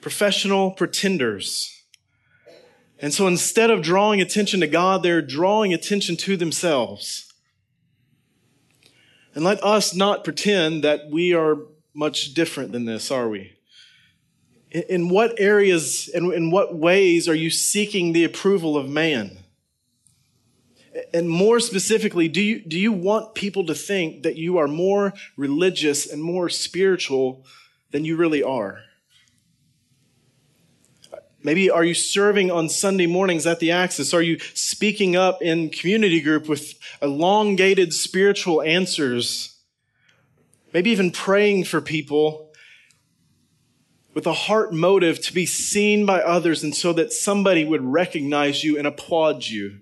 professional 0.00 0.70
pretenders. 0.70 1.79
And 3.00 3.14
so 3.14 3.26
instead 3.26 3.70
of 3.70 3.82
drawing 3.82 4.20
attention 4.20 4.60
to 4.60 4.66
God, 4.66 5.02
they're 5.02 5.22
drawing 5.22 5.72
attention 5.72 6.16
to 6.18 6.36
themselves. 6.36 7.32
And 9.34 9.42
let 9.42 9.62
us 9.64 9.94
not 9.94 10.22
pretend 10.22 10.84
that 10.84 11.08
we 11.10 11.32
are 11.32 11.56
much 11.94 12.34
different 12.34 12.72
than 12.72 12.84
this, 12.84 13.10
are 13.10 13.28
we? 13.28 13.56
In 14.70 15.08
what 15.08 15.40
areas 15.40 16.08
and 16.12 16.32
in 16.32 16.50
what 16.50 16.74
ways 16.74 17.28
are 17.28 17.34
you 17.34 17.50
seeking 17.50 18.12
the 18.12 18.24
approval 18.24 18.76
of 18.76 18.88
man? 18.88 19.38
And 21.14 21.28
more 21.28 21.58
specifically, 21.58 22.28
do 22.28 22.40
you, 22.40 22.60
do 22.60 22.78
you 22.78 22.92
want 22.92 23.34
people 23.34 23.64
to 23.66 23.74
think 23.74 24.24
that 24.24 24.36
you 24.36 24.58
are 24.58 24.68
more 24.68 25.14
religious 25.36 26.10
and 26.10 26.22
more 26.22 26.48
spiritual 26.48 27.46
than 27.92 28.04
you 28.04 28.16
really 28.16 28.42
are? 28.42 28.82
Maybe 31.42 31.70
are 31.70 31.84
you 31.84 31.94
serving 31.94 32.50
on 32.50 32.68
Sunday 32.68 33.06
mornings 33.06 33.46
at 33.46 33.60
the 33.60 33.70
Axis? 33.70 34.12
Are 34.12 34.20
you 34.20 34.38
speaking 34.52 35.16
up 35.16 35.40
in 35.40 35.70
community 35.70 36.20
group 36.20 36.48
with 36.48 36.74
elongated 37.00 37.94
spiritual 37.94 38.60
answers? 38.60 39.56
Maybe 40.74 40.90
even 40.90 41.10
praying 41.10 41.64
for 41.64 41.80
people 41.80 42.52
with 44.12 44.26
a 44.26 44.32
heart 44.32 44.72
motive 44.72 45.22
to 45.22 45.32
be 45.32 45.46
seen 45.46 46.04
by 46.04 46.20
others 46.20 46.62
and 46.62 46.74
so 46.74 46.92
that 46.92 47.12
somebody 47.12 47.64
would 47.64 47.82
recognize 47.82 48.62
you 48.62 48.76
and 48.76 48.86
applaud 48.86 49.44
you. 49.44 49.80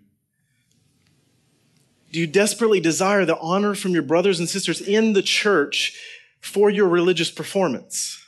Do 2.13 2.21
you 2.21 2.27
desperately 2.27 2.81
desire 2.81 3.25
the 3.25 3.39
honor 3.39 3.75
from 3.75 3.93
your 3.93 4.03
brothers 4.03 4.39
and 4.39 4.49
sisters 4.49 4.81
in 4.81 5.13
the 5.13 5.23
church 5.23 5.99
for 6.41 6.71
your 6.71 6.89
religious 6.89 7.31
performance? 7.31 8.25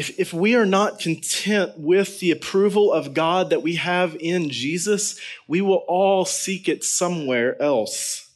If, 0.00 0.18
if 0.18 0.32
we 0.32 0.54
are 0.54 0.64
not 0.64 0.98
content 0.98 1.76
with 1.76 2.20
the 2.20 2.30
approval 2.30 2.90
of 2.90 3.12
God 3.12 3.50
that 3.50 3.62
we 3.62 3.74
have 3.74 4.16
in 4.18 4.48
Jesus, 4.48 5.20
we 5.46 5.60
will 5.60 5.84
all 5.88 6.24
seek 6.24 6.70
it 6.70 6.82
somewhere 6.82 7.60
else. 7.60 8.30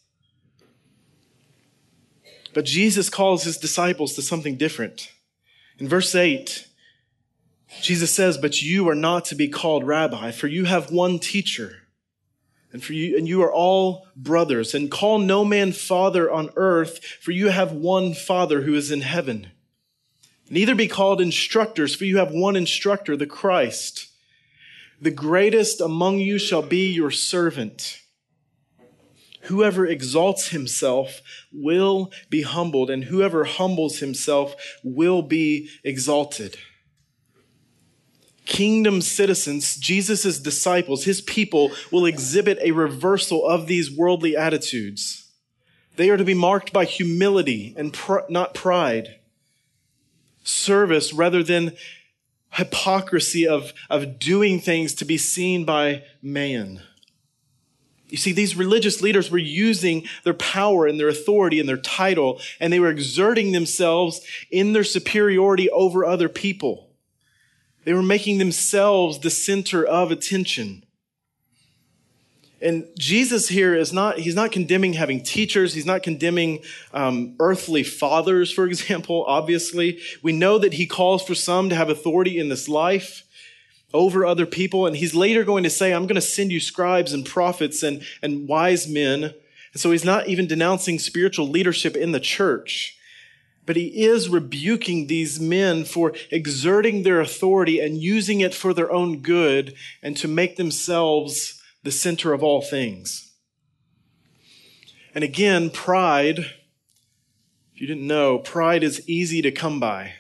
But 2.53 2.67
Jesus 2.67 3.09
calls 3.09 3.45
his 3.45 3.57
disciples 3.57 4.13
to 4.13 4.21
something 4.21 4.59
different. 4.59 5.11
In 5.79 5.89
verse 5.89 6.15
8, 6.15 6.69
Jesus 7.81 8.13
says, 8.13 8.37
But 8.37 8.61
you 8.61 8.87
are 8.91 8.95
not 8.95 9.25
to 9.25 9.35
be 9.35 9.49
called 9.49 9.87
rabbi, 9.87 10.33
for 10.33 10.49
you 10.49 10.67
have 10.67 10.93
one 10.93 11.19
teacher 11.19 11.77
and 12.75 12.85
for 12.85 12.93
you, 12.93 13.17
and 13.17 13.27
you 13.27 13.43
are 13.43 13.53
all 13.53 14.07
brothers, 14.15 14.75
and 14.75 14.91
call 14.91 15.19
no 15.19 15.47
man 15.47 15.73
father 15.73 16.31
on 16.31 16.51
earth, 16.57 17.03
for 17.23 17.31
you 17.31 17.49
have 17.49 17.73
one 17.73 18.13
father 18.13 18.61
who 18.61 18.75
is 18.75 18.91
in 18.91 19.01
heaven. 19.01 19.53
Neither 20.55 20.77
be 20.77 20.87
called 20.87 21.21
instructors, 21.21 21.97
for 21.97 22.05
you 22.05 22.19
have 22.19 22.31
one 22.31 22.55
instructor, 22.55 23.17
the 23.17 23.27
Christ. 23.27 24.07
The 25.01 25.11
greatest 25.11 25.81
among 25.81 26.21
you 26.21 26.39
shall 26.39 26.63
be 26.63 26.93
your 26.93 27.11
servant. 27.11 27.99
Whoever 29.43 29.85
exalts 29.85 30.51
himself 30.51 31.23
will 31.53 32.13
be 32.31 32.43
humbled, 32.43 32.89
and 32.89 33.03
whoever 33.03 33.43
humbles 33.43 33.99
himself 33.99 34.55
will 34.85 35.23
be 35.23 35.71
exalted 35.83 36.57
kingdom 38.47 39.01
citizens, 39.01 39.75
Jesus' 39.75 40.39
disciples, 40.39 41.05
his 41.05 41.23
people, 41.23 41.73
will 41.91 42.05
exhibit 42.05 42.59
a 42.61 42.73
reversal 42.73 43.45
of 43.49 43.67
these 43.67 43.91
worldly 43.91 44.37
attitudes. 44.37 45.33
They 45.97 46.11
are 46.11 46.19
to 46.19 46.25
be 46.25 46.35
marked 46.35 46.71
by 46.71 46.85
humility 46.85 47.75
and 47.77 47.91
pr- 47.91 48.29
not 48.29 48.55
pride, 48.55 49.17
service 50.45 51.13
rather 51.13 51.43
than 51.43 51.73
hypocrisy 52.51 53.47
of, 53.47 53.73
of 53.91 54.19
doing 54.19 54.61
things 54.61 54.95
to 54.95 55.05
be 55.05 55.19
seen 55.19 55.65
by 55.65 56.05
man. 56.23 56.81
You 58.09 58.17
see, 58.17 58.33
these 58.33 58.57
religious 58.57 59.03
leaders 59.03 59.31
were 59.31 59.39
using 59.39 60.05
their 60.23 60.35
power 60.35 60.87
and 60.87 61.01
their 61.01 61.09
authority 61.09 61.59
and 61.59 61.69
their 61.69 61.77
title, 61.77 62.41
and 62.61 62.73
they 62.73 62.79
were 62.79 62.91
exerting 62.91 63.51
themselves 63.51 64.21
in 64.53 64.73
their 64.73 64.85
superiority 64.85 65.69
over 65.71 66.05
other 66.05 66.29
people. 66.29 66.91
They 67.85 67.93
were 67.93 68.03
making 68.03 68.39
themselves 68.39 69.19
the 69.19 69.31
center 69.31 69.85
of 69.85 70.13
attention. 70.13 70.84
And 72.61 72.87
Jesus 72.99 73.49
here 73.49 73.75
is 73.75 73.93
not, 73.93 74.19
he's 74.19 74.35
not 74.35 74.53
condemning 74.53 74.95
having 74.95 75.23
teachers. 75.23 75.75
He's 75.75 75.87
not 75.87 76.03
condemning 76.03 76.61
um, 76.93 77.35
earthly 77.39 77.83
fathers, 77.83 78.51
for 78.53 78.67
example, 78.69 79.25
obviously. 79.27 80.01
We 80.23 80.33
know 80.33 80.59
that 80.59 80.75
he 80.75 80.87
calls 80.87 81.23
for 81.23 81.35
some 81.35 81.69
to 81.69 81.77
have 81.77 81.91
authority 81.91 82.39
in 82.39 82.49
this 82.49 82.69
life 82.69 83.25
over 83.93 84.27
other 84.27 84.47
people. 84.47 84.87
And 84.87 84.97
he's 84.97 85.15
later 85.15 85.45
going 85.45 85.65
to 85.65 85.71
say, 85.71 85.93
I'm 85.93 86.07
going 86.07 86.17
to 86.17 86.21
send 86.21 86.53
you 86.53 86.61
scribes 86.61 87.13
and 87.13 87.25
prophets 87.25 87.83
and, 87.83 88.03
and 88.23 88.49
wise 88.49 88.89
men. 88.89 89.25
And 89.25 89.81
so 89.81 89.91
he's 89.93 90.05
not 90.05 90.29
even 90.29 90.47
denouncing 90.47 90.99
spiritual 90.99 91.49
leadership 91.49 91.97
in 91.97 92.13
the 92.13 92.21
church. 92.21 92.99
But 93.67 93.77
he 93.77 94.05
is 94.05 94.29
rebuking 94.29 95.07
these 95.07 95.41
men 95.41 95.85
for 95.85 96.13
exerting 96.31 97.03
their 97.03 97.21
authority 97.21 97.81
and 97.81 97.97
using 97.97 98.41
it 98.41 98.55
for 98.55 98.75
their 98.75 98.93
own 98.93 99.21
good 99.21 99.75
and 100.03 100.17
to 100.19 100.29
make 100.29 100.57
themselves 100.57 101.63
the 101.85 101.93
center 101.93 102.33
of 102.33 102.43
all 102.43 102.61
things. 102.61 103.31
And 105.15 105.23
again, 105.23 105.71
pride, 105.71 106.39
if 106.39 107.81
you 107.81 107.87
didn't 107.87 108.07
know, 108.07 108.39
pride 108.39 108.83
is 108.83 109.09
easy 109.09 109.43
to 109.43 109.53
come 109.53 109.79
by. 109.79 110.15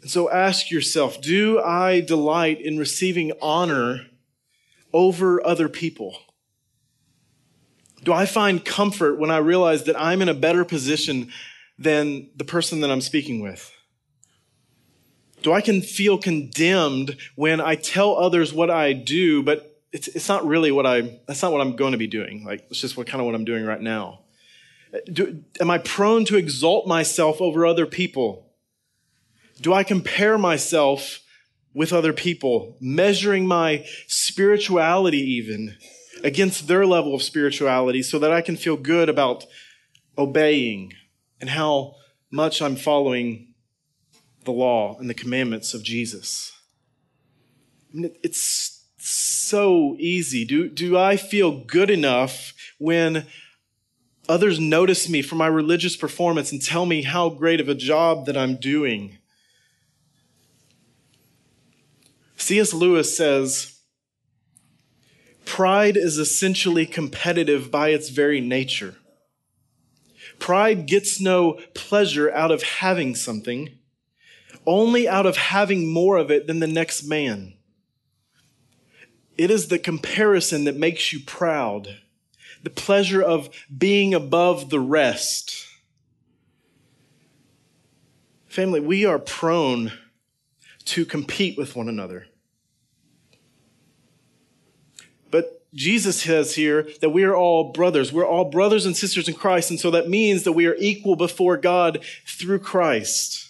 And 0.00 0.10
so 0.10 0.30
ask 0.30 0.70
yourself 0.70 1.20
do 1.20 1.60
I 1.60 2.00
delight 2.00 2.60
in 2.60 2.78
receiving 2.78 3.32
honor 3.42 4.06
over 4.94 5.44
other 5.44 5.68
people? 5.68 6.16
Do 8.04 8.12
I 8.12 8.24
find 8.24 8.64
comfort 8.64 9.18
when 9.18 9.32
I 9.32 9.38
realize 9.38 9.84
that 9.84 10.00
I'm 10.00 10.22
in 10.22 10.28
a 10.28 10.34
better 10.34 10.64
position 10.64 11.32
than 11.76 12.30
the 12.36 12.44
person 12.44 12.80
that 12.80 12.90
I'm 12.90 13.00
speaking 13.00 13.42
with? 13.42 13.72
Do 15.42 15.52
I 15.52 15.60
can 15.60 15.82
feel 15.82 16.18
condemned 16.18 17.16
when 17.34 17.60
I 17.60 17.74
tell 17.74 18.16
others 18.16 18.54
what 18.54 18.70
I 18.70 18.92
do, 18.92 19.42
but 19.42 19.75
it's, 19.96 20.08
it's 20.08 20.28
not 20.28 20.46
really 20.46 20.70
what 20.70 20.84
I, 20.84 21.18
that's 21.26 21.40
not 21.40 21.52
what 21.52 21.62
I'm 21.62 21.74
going 21.74 21.92
to 21.92 21.98
be 21.98 22.06
doing. 22.06 22.44
Like, 22.44 22.66
it's 22.68 22.80
just 22.80 22.98
what 22.98 23.06
kind 23.06 23.18
of 23.18 23.24
what 23.24 23.34
I'm 23.34 23.46
doing 23.46 23.64
right 23.64 23.80
now. 23.80 24.20
Do, 25.10 25.42
am 25.58 25.70
I 25.70 25.78
prone 25.78 26.26
to 26.26 26.36
exalt 26.36 26.86
myself 26.86 27.40
over 27.40 27.64
other 27.64 27.86
people? 27.86 28.46
Do 29.58 29.72
I 29.72 29.84
compare 29.84 30.36
myself 30.36 31.20
with 31.72 31.94
other 31.94 32.12
people, 32.12 32.76
measuring 32.78 33.46
my 33.46 33.86
spirituality 34.06 35.18
even 35.18 35.78
against 36.22 36.68
their 36.68 36.84
level 36.84 37.14
of 37.14 37.22
spirituality 37.22 38.02
so 38.02 38.18
that 38.18 38.32
I 38.32 38.42
can 38.42 38.56
feel 38.56 38.76
good 38.76 39.08
about 39.08 39.46
obeying 40.18 40.92
and 41.40 41.48
how 41.48 41.94
much 42.30 42.60
I'm 42.60 42.76
following 42.76 43.54
the 44.44 44.52
law 44.52 44.98
and 44.98 45.08
the 45.08 45.14
commandments 45.14 45.72
of 45.72 45.82
Jesus? 45.82 46.52
I 47.94 47.96
mean, 47.96 48.14
it's 48.22 48.75
so 49.06 49.96
easy. 49.98 50.44
Do, 50.44 50.68
do 50.68 50.96
I 50.98 51.16
feel 51.16 51.64
good 51.64 51.90
enough 51.90 52.54
when 52.78 53.26
others 54.28 54.58
notice 54.58 55.08
me 55.08 55.22
for 55.22 55.36
my 55.36 55.46
religious 55.46 55.96
performance 55.96 56.50
and 56.50 56.60
tell 56.60 56.86
me 56.86 57.02
how 57.02 57.28
great 57.28 57.60
of 57.60 57.68
a 57.68 57.74
job 57.74 58.26
that 58.26 58.36
I'm 58.36 58.56
doing? 58.56 59.18
C.S. 62.36 62.74
Lewis 62.74 63.16
says, 63.16 63.78
Pride 65.44 65.96
is 65.96 66.18
essentially 66.18 66.86
competitive 66.86 67.70
by 67.70 67.90
its 67.90 68.08
very 68.08 68.40
nature. 68.40 68.96
Pride 70.38 70.86
gets 70.86 71.20
no 71.20 71.60
pleasure 71.74 72.30
out 72.30 72.50
of 72.50 72.62
having 72.62 73.14
something, 73.14 73.78
only 74.66 75.08
out 75.08 75.24
of 75.24 75.36
having 75.36 75.90
more 75.90 76.16
of 76.16 76.30
it 76.30 76.46
than 76.46 76.58
the 76.58 76.66
next 76.66 77.04
man. 77.04 77.55
It 79.38 79.50
is 79.50 79.68
the 79.68 79.78
comparison 79.78 80.64
that 80.64 80.76
makes 80.76 81.12
you 81.12 81.20
proud, 81.20 81.98
the 82.62 82.70
pleasure 82.70 83.22
of 83.22 83.50
being 83.76 84.14
above 84.14 84.70
the 84.70 84.80
rest. 84.80 85.66
Family, 88.46 88.80
we 88.80 89.04
are 89.04 89.18
prone 89.18 89.92
to 90.86 91.04
compete 91.04 91.58
with 91.58 91.76
one 91.76 91.88
another. 91.88 92.26
But 95.30 95.66
Jesus 95.74 96.22
says 96.22 96.54
here 96.54 96.88
that 97.02 97.10
we 97.10 97.24
are 97.24 97.36
all 97.36 97.72
brothers. 97.72 98.12
We're 98.12 98.26
all 98.26 98.46
brothers 98.46 98.86
and 98.86 98.96
sisters 98.96 99.28
in 99.28 99.34
Christ. 99.34 99.70
And 99.70 99.78
so 99.78 99.90
that 99.90 100.08
means 100.08 100.44
that 100.44 100.52
we 100.52 100.66
are 100.66 100.76
equal 100.78 101.16
before 101.16 101.58
God 101.58 102.02
through 102.26 102.60
Christ. 102.60 103.45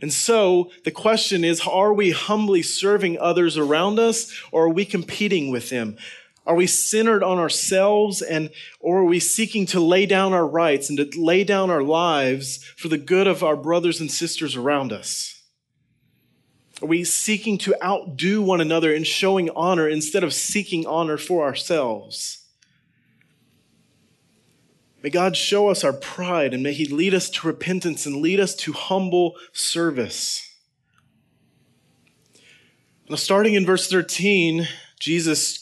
And 0.00 0.12
so 0.12 0.70
the 0.84 0.90
question 0.90 1.44
is, 1.44 1.60
are 1.66 1.92
we 1.92 2.10
humbly 2.10 2.62
serving 2.62 3.18
others 3.18 3.56
around 3.56 3.98
us 3.98 4.32
or 4.50 4.64
are 4.64 4.70
we 4.70 4.84
competing 4.84 5.50
with 5.50 5.68
them? 5.68 5.96
Are 6.46 6.54
we 6.54 6.66
centered 6.66 7.22
on 7.22 7.38
ourselves 7.38 8.22
and, 8.22 8.50
or 8.80 9.00
are 9.00 9.04
we 9.04 9.20
seeking 9.20 9.66
to 9.66 9.80
lay 9.80 10.06
down 10.06 10.32
our 10.32 10.46
rights 10.46 10.88
and 10.88 10.98
to 10.98 11.20
lay 11.20 11.44
down 11.44 11.70
our 11.70 11.82
lives 11.82 12.64
for 12.76 12.88
the 12.88 12.98
good 12.98 13.26
of 13.26 13.44
our 13.44 13.56
brothers 13.56 14.00
and 14.00 14.10
sisters 14.10 14.56
around 14.56 14.92
us? 14.92 15.42
Are 16.82 16.88
we 16.88 17.04
seeking 17.04 17.58
to 17.58 17.74
outdo 17.84 18.40
one 18.40 18.60
another 18.60 18.92
in 18.92 19.04
showing 19.04 19.50
honor 19.50 19.86
instead 19.86 20.24
of 20.24 20.32
seeking 20.32 20.86
honor 20.86 21.18
for 21.18 21.44
ourselves? 21.44 22.39
May 25.02 25.10
God 25.10 25.36
show 25.36 25.68
us 25.68 25.82
our 25.82 25.92
pride 25.92 26.52
and 26.52 26.62
may 26.62 26.72
He 26.72 26.86
lead 26.86 27.14
us 27.14 27.30
to 27.30 27.46
repentance 27.46 28.04
and 28.06 28.16
lead 28.16 28.38
us 28.38 28.54
to 28.56 28.72
humble 28.72 29.36
service. 29.52 30.46
Now, 33.08 33.16
starting 33.16 33.54
in 33.54 33.66
verse 33.66 33.90
13, 33.90 34.68
Jesus 35.00 35.58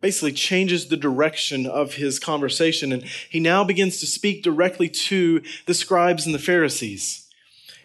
basically 0.00 0.32
changes 0.32 0.86
the 0.86 0.96
direction 0.96 1.66
of 1.66 1.94
his 1.94 2.18
conversation 2.18 2.92
and 2.92 3.02
he 3.02 3.40
now 3.40 3.64
begins 3.64 3.98
to 3.98 4.06
speak 4.06 4.44
directly 4.44 4.88
to 4.88 5.42
the 5.66 5.74
scribes 5.74 6.26
and 6.26 6.34
the 6.34 6.38
Pharisees. 6.38 7.26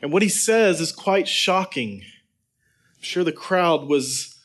And 0.01 0.11
what 0.11 0.21
he 0.21 0.29
says 0.29 0.81
is 0.81 0.91
quite 0.91 1.27
shocking. 1.27 2.01
I'm 2.03 3.01
sure 3.01 3.23
the 3.23 3.31
crowd 3.31 3.87
was 3.87 4.35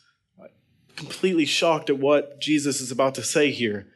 completely 0.95 1.45
shocked 1.45 1.91
at 1.91 1.99
what 1.99 2.41
Jesus 2.41 2.81
is 2.81 2.91
about 2.93 3.17
to 3.17 3.23
say 3.23 3.51
here. 3.51 3.89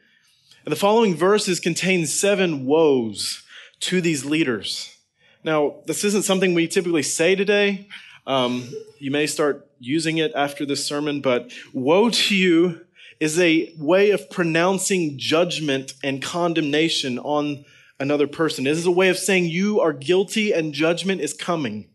And 0.69 0.75
the 0.75 0.79
following 0.79 1.15
verses 1.15 1.59
contain 1.59 2.05
seven 2.05 2.67
woes 2.67 3.41
to 3.79 4.01
these 4.01 4.23
leaders. 4.23 4.95
Now, 5.43 5.77
this 5.87 6.03
isn't 6.03 6.25
something 6.25 6.53
we 6.53 6.67
typically 6.67 7.01
say 7.01 7.33
today. 7.33 7.87
Um, 8.27 8.69
you 8.99 9.09
may 9.09 9.25
start 9.25 9.67
using 9.79 10.19
it 10.19 10.31
after 10.35 10.67
this 10.67 10.85
sermon, 10.85 11.21
but 11.21 11.51
woe 11.73 12.11
to 12.11 12.35
you 12.35 12.85
is 13.19 13.39
a 13.39 13.73
way 13.79 14.11
of 14.11 14.29
pronouncing 14.29 15.17
judgment 15.17 15.95
and 16.03 16.21
condemnation 16.21 17.17
on 17.17 17.65
another 17.99 18.27
person. 18.27 18.67
It 18.67 18.73
is 18.73 18.85
a 18.85 18.91
way 18.91 19.09
of 19.09 19.17
saying 19.17 19.45
you 19.45 19.79
are 19.79 19.91
guilty 19.91 20.51
and 20.51 20.71
judgment 20.71 21.19
is 21.21 21.33
coming. 21.33 21.89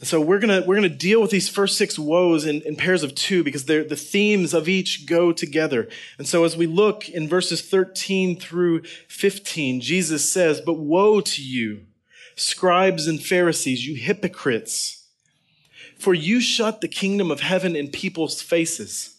So 0.00 0.20
we're 0.20 0.38
gonna 0.38 0.62
we're 0.64 0.76
gonna 0.76 0.88
deal 0.88 1.20
with 1.20 1.32
these 1.32 1.48
first 1.48 1.76
six 1.76 1.98
woes 1.98 2.46
in, 2.46 2.62
in 2.62 2.76
pairs 2.76 3.02
of 3.02 3.16
two 3.16 3.42
because 3.42 3.64
the 3.64 3.84
themes 3.84 4.54
of 4.54 4.68
each 4.68 5.06
go 5.06 5.32
together. 5.32 5.88
And 6.18 6.28
so 6.28 6.44
as 6.44 6.56
we 6.56 6.66
look 6.66 7.08
in 7.08 7.28
verses 7.28 7.62
13 7.62 8.38
through 8.38 8.82
15, 9.08 9.80
Jesus 9.80 10.28
says, 10.28 10.60
But 10.60 10.74
woe 10.74 11.20
to 11.20 11.42
you, 11.42 11.86
scribes 12.36 13.08
and 13.08 13.20
Pharisees, 13.20 13.86
you 13.86 13.96
hypocrites, 13.96 15.04
for 15.98 16.14
you 16.14 16.40
shut 16.40 16.80
the 16.80 16.88
kingdom 16.88 17.32
of 17.32 17.40
heaven 17.40 17.74
in 17.74 17.88
people's 17.88 18.40
faces. 18.40 19.16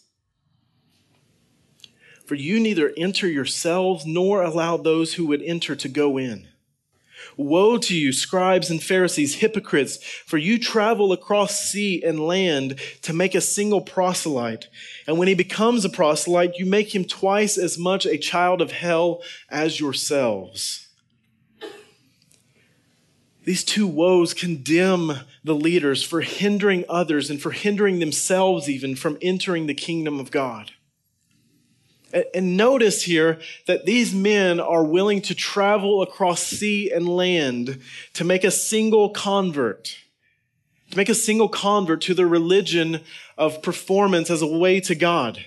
For 2.24 2.36
you 2.36 2.58
neither 2.58 2.94
enter 2.96 3.28
yourselves 3.28 4.06
nor 4.06 4.42
allow 4.42 4.78
those 4.78 5.14
who 5.14 5.26
would 5.26 5.42
enter 5.42 5.76
to 5.76 5.88
go 5.88 6.16
in. 6.16 6.46
Woe 7.40 7.78
to 7.78 7.96
you, 7.96 8.12
scribes 8.12 8.70
and 8.70 8.82
Pharisees, 8.82 9.36
hypocrites, 9.36 9.96
for 10.26 10.36
you 10.36 10.58
travel 10.58 11.10
across 11.10 11.58
sea 11.58 12.02
and 12.04 12.20
land 12.20 12.78
to 13.02 13.14
make 13.14 13.34
a 13.34 13.40
single 13.40 13.80
proselyte. 13.80 14.68
And 15.06 15.18
when 15.18 15.26
he 15.26 15.34
becomes 15.34 15.84
a 15.84 15.88
proselyte, 15.88 16.58
you 16.58 16.66
make 16.66 16.94
him 16.94 17.04
twice 17.06 17.56
as 17.56 17.78
much 17.78 18.04
a 18.04 18.18
child 18.18 18.60
of 18.60 18.72
hell 18.72 19.22
as 19.48 19.80
yourselves. 19.80 20.88
These 23.44 23.64
two 23.64 23.86
woes 23.86 24.34
condemn 24.34 25.20
the 25.42 25.54
leaders 25.54 26.02
for 26.02 26.20
hindering 26.20 26.84
others 26.90 27.30
and 27.30 27.40
for 27.40 27.52
hindering 27.52 28.00
themselves 28.00 28.68
even 28.68 28.94
from 28.94 29.16
entering 29.22 29.66
the 29.66 29.74
kingdom 29.74 30.20
of 30.20 30.30
God. 30.30 30.72
And 32.12 32.56
notice 32.56 33.04
here 33.04 33.38
that 33.66 33.86
these 33.86 34.14
men 34.14 34.58
are 34.58 34.84
willing 34.84 35.22
to 35.22 35.34
travel 35.34 36.02
across 36.02 36.42
sea 36.42 36.90
and 36.90 37.08
land 37.08 37.80
to 38.14 38.24
make 38.24 38.42
a 38.42 38.50
single 38.50 39.10
convert, 39.10 39.96
to 40.90 40.96
make 40.96 41.08
a 41.08 41.14
single 41.14 41.48
convert 41.48 42.00
to 42.02 42.14
the 42.14 42.26
religion 42.26 43.00
of 43.38 43.62
performance 43.62 44.28
as 44.28 44.42
a 44.42 44.46
way 44.46 44.80
to 44.80 44.94
God. 44.94 45.44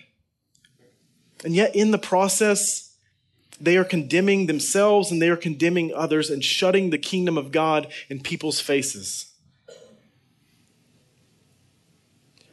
And 1.44 1.54
yet, 1.54 1.76
in 1.76 1.92
the 1.92 1.98
process, 1.98 2.96
they 3.60 3.78
are 3.78 3.84
condemning 3.84 4.48
themselves 4.48 5.12
and 5.12 5.22
they 5.22 5.30
are 5.30 5.38
condemning 5.38 5.94
others 5.94 6.30
and 6.30 6.44
shutting 6.44 6.90
the 6.90 6.98
kingdom 6.98 7.38
of 7.38 7.52
God 7.52 7.92
in 8.10 8.22
people's 8.22 8.62
faces. 8.62 9.32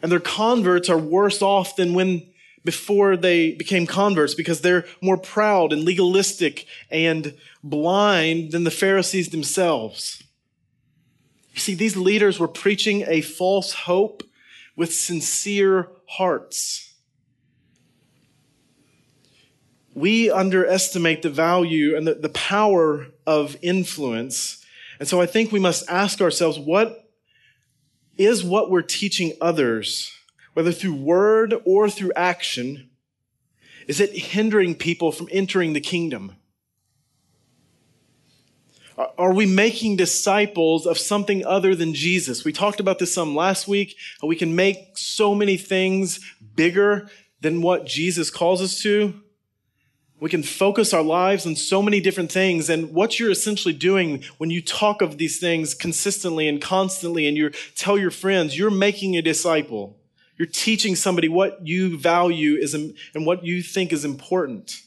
And 0.03 0.11
their 0.11 0.21
converts 0.21 0.89
are 0.89 0.99
worse 0.99 1.43
off 1.43 1.77
than 1.77 1.95
when 1.95 2.30
before 2.65 3.17
they 3.17 3.53
became 3.53 3.87
converts 3.87 4.35
because 4.35 4.61
they're 4.61 4.85
more 5.01 5.17
proud 5.17 5.73
and 5.73 5.85
legalistic 5.85 6.67
and 6.91 7.35
blind 7.63 8.53
than 8.53 8.65
the 8.65 8.71
Pharisees 8.71 9.31
themselves. 9.31 10.23
You 11.55 11.61
see, 11.61 11.75
these 11.75 11.97
leaders 11.97 12.39
were 12.39 12.49
preaching 12.49 13.05
a 13.07 13.23
false 13.23 13.73
hope 13.73 14.23
with 14.77 14.95
sincere 14.95 15.89
hearts. 16.07 16.95
We 19.95 20.31
underestimate 20.31 21.23
the 21.23 21.31
value 21.31 21.97
and 21.97 22.07
the, 22.07 22.15
the 22.15 22.29
power 22.29 23.09
of 23.27 23.57
influence. 23.63 24.65
And 24.99 25.09
so 25.09 25.21
I 25.21 25.27
think 25.27 25.51
we 25.51 25.59
must 25.59 25.89
ask 25.89 26.21
ourselves 26.21 26.59
what 26.59 27.09
is 28.17 28.45
what 28.45 28.71
we're 28.71 28.83
teaching 28.83 29.33
others 29.41 30.13
whether 30.55 30.73
through 30.73 30.95
word 30.95 31.55
or 31.65 31.89
through 31.89 32.13
action, 32.17 32.91
is 33.87 34.01
it 34.01 34.17
hindering 34.17 34.75
people 34.75 35.13
from 35.13 35.29
entering 35.31 35.73
the 35.73 35.81
kingdom? 35.81 36.37
Are 39.17 39.33
we 39.33 39.47
making 39.47 39.97
disciples 39.97 40.87
of 40.87 40.99
something 40.99 41.45
other 41.47 41.75
than 41.75 41.95
Jesus? 41.95 42.45
We 42.45 42.53
talked 42.53 42.81
about 42.81 42.99
this 42.99 43.15
some 43.15 43.35
last 43.35 43.67
week. 43.67 43.97
We 44.23 44.37
can 44.37 44.55
make 44.55 44.99
so 44.99 45.35
many 45.35 45.57
things 45.57 46.21
bigger 46.55 47.09
than 47.41 47.63
what 47.63 47.87
Jesus 47.87 48.31
calls 48.31 48.61
us 48.61 48.81
to. 48.83 49.15
We 50.21 50.29
can 50.29 50.43
focus 50.43 50.93
our 50.93 51.03
lives 51.03 51.47
on 51.47 51.57
so 51.57 51.81
many 51.81 52.01
different 52.01 52.31
things. 52.31 52.69
And 52.69 52.93
what 52.93 53.19
you're 53.19 53.31
essentially 53.31 53.73
doing 53.73 54.23
when 54.37 54.51
you 54.51 54.61
talk 54.61 55.01
of 55.01 55.17
these 55.17 55.41
things 55.41 55.73
consistently 55.73 56.47
and 56.47 56.61
constantly 56.61 57.27
and 57.27 57.39
you 57.39 57.51
tell 57.75 57.97
your 57.97 58.11
friends, 58.11 58.59
you're 58.59 58.71
making 58.71 59.17
a 59.17 59.23
disciple. 59.23 59.97
You're 60.41 60.47
teaching 60.47 60.97
somebody 60.97 61.29
what 61.29 61.67
you 61.67 61.99
value 61.99 62.55
is 62.55 62.73
and 62.73 62.97
what 63.15 63.45
you 63.45 63.61
think 63.63 63.93
is 63.93 64.07
important. 64.07 64.81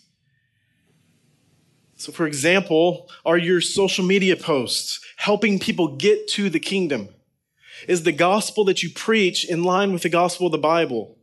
So, 1.96 2.12
for 2.12 2.26
example, 2.26 3.08
are 3.24 3.38
your 3.38 3.62
social 3.62 4.04
media 4.04 4.36
posts 4.36 5.00
helping 5.18 5.60
people 5.60 5.96
get 5.96 6.28
to 6.30 6.50
the 6.50 6.60
kingdom? 6.60 7.10
Is 7.88 8.02
the 8.02 8.12
gospel 8.12 8.66
that 8.66 8.82
you 8.82 8.90
preach 8.90 9.48
in 9.48 9.64
line 9.64 9.94
with 9.94 10.02
the 10.02 10.10
gospel 10.10 10.48
of 10.48 10.52
the 10.54 10.58
Bible? 10.58 11.20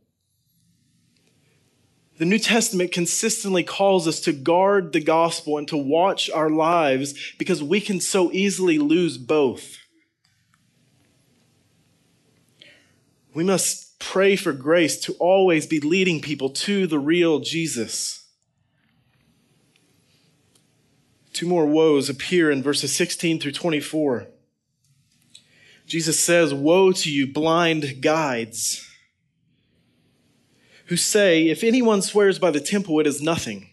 The 2.17 2.23
New 2.23 2.39
Testament 2.39 2.93
consistently 2.93 3.65
calls 3.65 4.07
us 4.07 4.21
to 4.21 4.31
guard 4.31 4.93
the 4.93 5.01
gospel 5.01 5.57
and 5.57 5.67
to 5.67 5.75
watch 5.75 6.29
our 6.29 6.49
lives 6.49 7.33
because 7.37 7.61
we 7.61 7.81
can 7.81 7.99
so 7.99 8.31
easily 8.31 8.77
lose 8.77 9.17
both. 9.17 9.77
We 13.33 13.43
must 13.43 13.90
pray 14.01 14.35
for 14.35 14.51
grace 14.51 14.99
to 14.99 15.13
always 15.13 15.67
be 15.67 15.79
leading 15.79 16.19
people 16.19 16.49
to 16.49 16.87
the 16.87 16.99
real 16.99 17.39
Jesus. 17.39 18.27
Two 21.31 21.47
more 21.47 21.65
woes 21.65 22.09
appear 22.09 22.51
in 22.51 22.61
verses 22.61 22.93
16 22.93 23.39
through 23.39 23.53
24. 23.53 24.27
Jesus 25.85 26.19
says, 26.19 26.53
Woe 26.53 26.91
to 26.91 27.11
you, 27.11 27.31
blind 27.31 28.01
guides, 28.01 28.89
who 30.87 30.97
say, 30.97 31.47
If 31.47 31.63
anyone 31.63 32.01
swears 32.01 32.39
by 32.39 32.51
the 32.51 32.59
temple, 32.59 32.99
it 32.99 33.07
is 33.07 33.21
nothing. 33.21 33.69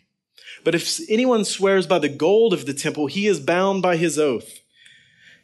But 0.63 0.75
if 0.75 1.01
anyone 1.09 1.45
swears 1.45 1.87
by 1.87 1.99
the 1.99 2.09
gold 2.09 2.53
of 2.53 2.67
the 2.67 2.75
temple, 2.75 3.07
he 3.07 3.27
is 3.27 3.41
bound 3.41 3.83
by 3.83 3.97
his 3.97 4.19
oath. 4.19 4.61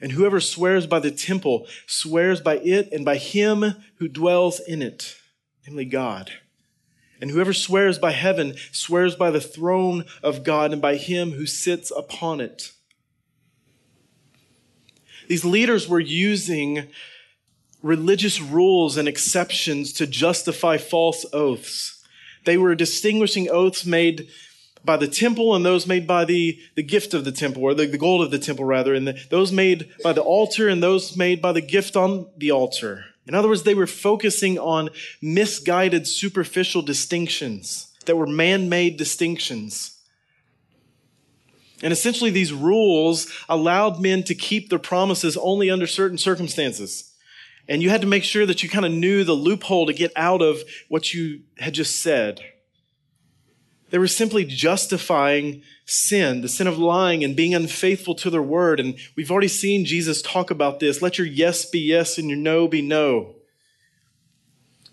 And 0.00 0.12
whoever 0.12 0.40
swears 0.40 0.86
by 0.86 1.00
the 1.00 1.10
temple 1.10 1.66
swears 1.86 2.40
by 2.40 2.58
it 2.58 2.92
and 2.92 3.04
by 3.04 3.16
him 3.16 3.74
who 3.96 4.08
dwells 4.08 4.60
in 4.60 4.80
it, 4.80 5.16
namely 5.66 5.84
God. 5.84 6.30
And 7.20 7.30
whoever 7.30 7.52
swears 7.52 7.98
by 7.98 8.12
heaven 8.12 8.54
swears 8.70 9.16
by 9.16 9.30
the 9.30 9.40
throne 9.40 10.04
of 10.22 10.44
God 10.44 10.72
and 10.72 10.80
by 10.80 10.96
him 10.96 11.32
who 11.32 11.46
sits 11.46 11.90
upon 11.90 12.40
it. 12.40 12.72
These 15.28 15.44
leaders 15.44 15.88
were 15.88 16.00
using 16.00 16.88
religious 17.82 18.40
rules 18.40 18.96
and 18.96 19.08
exceptions 19.08 19.92
to 19.94 20.06
justify 20.06 20.78
false 20.78 21.26
oaths. 21.32 22.04
They 22.44 22.56
were 22.56 22.74
distinguishing 22.74 23.48
oaths 23.50 23.84
made 23.84 24.28
by 24.84 24.96
the 24.96 25.08
temple 25.08 25.54
and 25.54 25.64
those 25.64 25.86
made 25.86 26.06
by 26.06 26.24
the, 26.24 26.58
the 26.74 26.82
gift 26.82 27.14
of 27.14 27.24
the 27.24 27.32
temple, 27.32 27.62
or 27.62 27.74
the, 27.74 27.86
the 27.86 27.98
gold 27.98 28.22
of 28.22 28.30
the 28.30 28.38
temple, 28.38 28.64
rather, 28.64 28.94
and 28.94 29.06
the, 29.06 29.18
those 29.30 29.52
made 29.52 29.90
by 30.02 30.12
the 30.12 30.22
altar 30.22 30.68
and 30.68 30.82
those 30.82 31.16
made 31.16 31.42
by 31.42 31.52
the 31.52 31.60
gift 31.60 31.96
on 31.96 32.28
the 32.36 32.50
altar. 32.50 33.04
In 33.26 33.34
other 33.34 33.48
words, 33.48 33.64
they 33.64 33.74
were 33.74 33.86
focusing 33.86 34.58
on 34.58 34.88
misguided, 35.20 36.06
superficial 36.06 36.80
distinctions 36.80 37.92
that 38.06 38.16
were 38.16 38.26
man 38.26 38.68
made 38.68 38.96
distinctions. 38.96 39.98
And 41.82 41.92
essentially, 41.92 42.30
these 42.30 42.52
rules 42.52 43.30
allowed 43.48 44.00
men 44.00 44.22
to 44.24 44.34
keep 44.34 44.70
their 44.70 44.78
promises 44.78 45.36
only 45.36 45.70
under 45.70 45.86
certain 45.86 46.18
circumstances. 46.18 47.12
And 47.68 47.82
you 47.82 47.90
had 47.90 48.00
to 48.00 48.06
make 48.06 48.24
sure 48.24 48.46
that 48.46 48.62
you 48.62 48.68
kind 48.68 48.86
of 48.86 48.92
knew 48.92 49.24
the 49.24 49.34
loophole 49.34 49.86
to 49.86 49.92
get 49.92 50.10
out 50.16 50.40
of 50.40 50.62
what 50.88 51.12
you 51.12 51.42
had 51.58 51.74
just 51.74 51.96
said. 51.96 52.40
They 53.90 53.98
were 53.98 54.08
simply 54.08 54.44
justifying 54.44 55.62
sin, 55.86 56.42
the 56.42 56.48
sin 56.48 56.66
of 56.66 56.78
lying 56.78 57.24
and 57.24 57.34
being 57.34 57.54
unfaithful 57.54 58.14
to 58.16 58.30
their 58.30 58.42
word. 58.42 58.80
And 58.80 58.98
we've 59.16 59.30
already 59.30 59.48
seen 59.48 59.86
Jesus 59.86 60.20
talk 60.20 60.50
about 60.50 60.80
this. 60.80 61.00
Let 61.00 61.16
your 61.16 61.26
yes 61.26 61.64
be 61.64 61.80
yes 61.80 62.18
and 62.18 62.28
your 62.28 62.38
no 62.38 62.68
be 62.68 62.82
no. 62.82 63.34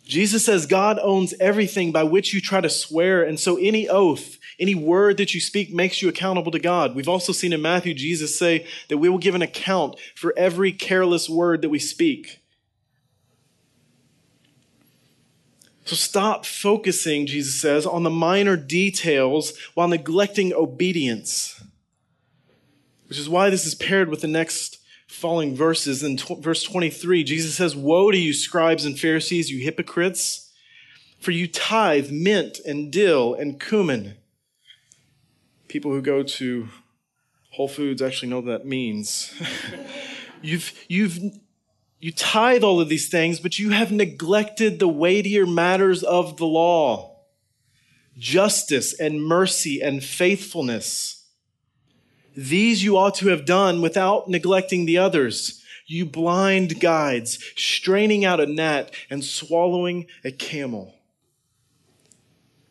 Jesus 0.05 0.45
says 0.45 0.67
God 0.67 0.99
owns 1.01 1.33
everything 1.39 1.91
by 1.91 2.03
which 2.03 2.33
you 2.33 2.39
try 2.39 2.61
to 2.61 2.69
swear. 2.69 3.23
And 3.23 3.39
so 3.39 3.57
any 3.57 3.89
oath, 3.89 4.37
any 4.59 4.75
word 4.75 5.17
that 5.17 5.33
you 5.33 5.41
speak 5.41 5.73
makes 5.73 6.01
you 6.01 6.07
accountable 6.07 6.51
to 6.51 6.59
God. 6.59 6.95
We've 6.95 7.09
also 7.09 7.33
seen 7.33 7.53
in 7.53 7.61
Matthew 7.61 7.93
Jesus 7.95 8.37
say 8.37 8.67
that 8.87 8.99
we 8.99 9.09
will 9.09 9.17
give 9.17 9.35
an 9.35 9.41
account 9.41 9.99
for 10.15 10.33
every 10.37 10.71
careless 10.71 11.27
word 11.27 11.63
that 11.63 11.69
we 11.69 11.79
speak. 11.79 12.39
So 15.85 15.95
stop 15.95 16.47
focusing, 16.47 17.27
Jesus 17.27 17.61
says, 17.61 17.85
on 17.85 18.01
the 18.01 18.09
minor 18.09 18.57
details 18.57 19.53
while 19.75 19.87
neglecting 19.87 20.51
obedience. 20.51 21.63
Which 23.07 23.19
is 23.19 23.29
why 23.29 23.51
this 23.51 23.67
is 23.67 23.75
paired 23.75 24.09
with 24.09 24.21
the 24.21 24.27
next 24.27 24.79
following 25.07 25.55
verses. 25.55 26.01
In 26.01 26.17
tw- 26.17 26.39
verse 26.39 26.63
23, 26.63 27.23
Jesus 27.23 27.55
says, 27.55 27.75
Woe 27.75 28.09
to 28.09 28.17
you, 28.17 28.33
scribes 28.33 28.83
and 28.83 28.99
Pharisees, 28.99 29.51
you 29.51 29.63
hypocrites, 29.63 30.51
for 31.19 31.29
you 31.29 31.47
tithe 31.47 32.09
mint 32.09 32.59
and 32.65 32.91
dill 32.91 33.35
and 33.35 33.59
cumin. 33.59 34.15
People 35.67 35.91
who 35.91 36.01
go 36.01 36.23
to 36.23 36.67
Whole 37.51 37.67
Foods 37.67 38.01
actually 38.01 38.29
know 38.29 38.37
what 38.37 38.45
that 38.47 38.65
means. 38.65 39.33
you've, 40.41 40.73
you've 40.87 41.19
you 42.05 42.11
tithe 42.11 42.63
all 42.63 42.79
of 42.79 42.87
these 42.87 43.09
things, 43.09 43.39
but 43.39 43.57
you 43.57 43.71
have 43.71 43.91
neglected 43.91 44.77
the 44.77 44.87
weightier 44.87 45.47
matters 45.47 46.03
of 46.03 46.37
the 46.37 46.45
law 46.45 47.15
justice 48.15 48.93
and 48.99 49.23
mercy 49.23 49.81
and 49.81 50.03
faithfulness. 50.03 51.25
These 52.37 52.83
you 52.83 52.95
ought 52.95 53.15
to 53.15 53.29
have 53.29 53.43
done 53.43 53.81
without 53.81 54.29
neglecting 54.29 54.85
the 54.85 54.99
others. 54.99 55.63
You 55.87 56.05
blind 56.05 56.79
guides, 56.79 57.43
straining 57.55 58.23
out 58.23 58.39
a 58.39 58.45
gnat 58.45 58.93
and 59.09 59.25
swallowing 59.25 60.05
a 60.23 60.31
camel. 60.31 60.93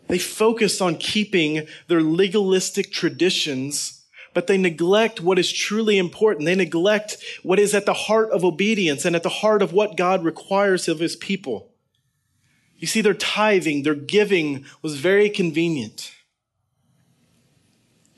They 0.06 0.18
focus 0.18 0.80
on 0.80 0.94
keeping 0.94 1.66
their 1.88 2.02
legalistic 2.02 2.92
traditions 2.92 4.03
but 4.34 4.48
they 4.48 4.58
neglect 4.58 5.20
what 5.20 5.38
is 5.38 5.50
truly 5.50 5.96
important. 5.96 6.44
They 6.44 6.56
neglect 6.56 7.16
what 7.42 7.60
is 7.60 7.72
at 7.72 7.86
the 7.86 7.94
heart 7.94 8.30
of 8.30 8.44
obedience 8.44 9.04
and 9.04 9.16
at 9.16 9.22
the 9.22 9.28
heart 9.28 9.62
of 9.62 9.72
what 9.72 9.96
God 9.96 10.24
requires 10.24 10.88
of 10.88 10.98
his 10.98 11.16
people. 11.16 11.70
You 12.76 12.88
see, 12.88 13.00
their 13.00 13.14
tithing, 13.14 13.84
their 13.84 13.94
giving 13.94 14.66
was 14.82 14.98
very 14.98 15.30
convenient. 15.30 16.12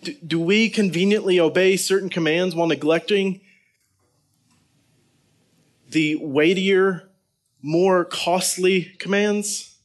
Do, 0.02 0.14
do 0.26 0.40
we 0.40 0.70
conveniently 0.70 1.38
obey 1.38 1.76
certain 1.76 2.08
commands 2.08 2.54
while 2.54 2.66
neglecting 2.66 3.42
the 5.90 6.16
weightier, 6.16 7.08
more 7.60 8.04
costly 8.06 8.84
commands? 8.98 9.76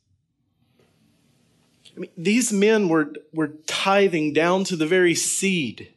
I 1.95 1.99
mean, 1.99 2.11
these 2.17 2.53
men 2.53 2.87
were, 2.87 3.13
were 3.33 3.49
tithing 3.67 4.31
down 4.31 4.63
to 4.65 4.77
the 4.77 4.87
very 4.87 5.13
seed 5.13 5.93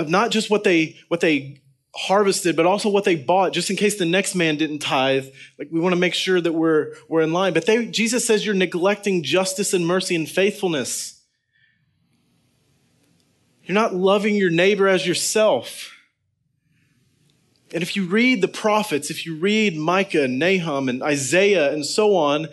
of 0.00 0.08
not 0.08 0.30
just 0.30 0.50
what 0.50 0.64
they 0.64 0.96
what 1.08 1.20
they 1.20 1.60
harvested, 1.94 2.56
but 2.56 2.66
also 2.66 2.88
what 2.88 3.04
they 3.04 3.16
bought, 3.16 3.52
just 3.52 3.70
in 3.70 3.76
case 3.76 3.98
the 3.98 4.04
next 4.04 4.34
man 4.34 4.56
didn't 4.56 4.78
tithe. 4.78 5.26
Like 5.58 5.68
we 5.70 5.80
want 5.80 5.92
to 5.92 6.00
make 6.00 6.14
sure 6.14 6.40
that 6.40 6.52
we're 6.52 6.94
we're 7.08 7.22
in 7.22 7.32
line. 7.32 7.52
But 7.52 7.66
they, 7.66 7.86
Jesus 7.86 8.26
says 8.26 8.44
you're 8.44 8.54
neglecting 8.54 9.22
justice 9.22 9.72
and 9.72 9.86
mercy 9.86 10.14
and 10.14 10.28
faithfulness. 10.28 11.22
You're 13.64 13.74
not 13.74 13.94
loving 13.94 14.34
your 14.34 14.50
neighbor 14.50 14.88
as 14.88 15.06
yourself. 15.06 15.96
And 17.72 17.84
if 17.84 17.94
you 17.94 18.06
read 18.06 18.40
the 18.40 18.48
prophets, 18.48 19.10
if 19.10 19.24
you 19.24 19.36
read 19.36 19.76
Micah 19.76 20.24
and 20.24 20.40
Nahum 20.40 20.88
and 20.88 21.02
Isaiah 21.04 21.72
and 21.72 21.86
so 21.86 22.16
on, 22.16 22.48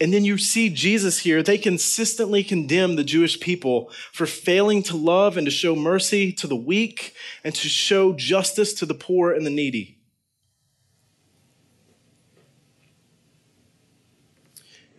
and 0.00 0.14
then 0.14 0.24
you 0.24 0.38
see 0.38 0.70
Jesus 0.70 1.18
here, 1.18 1.42
they 1.42 1.58
consistently 1.58 2.42
condemn 2.42 2.96
the 2.96 3.04
Jewish 3.04 3.38
people 3.38 3.92
for 4.12 4.24
failing 4.24 4.82
to 4.84 4.96
love 4.96 5.36
and 5.36 5.46
to 5.46 5.50
show 5.50 5.76
mercy 5.76 6.32
to 6.32 6.46
the 6.46 6.56
weak 6.56 7.14
and 7.44 7.54
to 7.54 7.68
show 7.68 8.14
justice 8.14 8.72
to 8.74 8.86
the 8.86 8.94
poor 8.94 9.30
and 9.30 9.44
the 9.44 9.50
needy. 9.50 9.98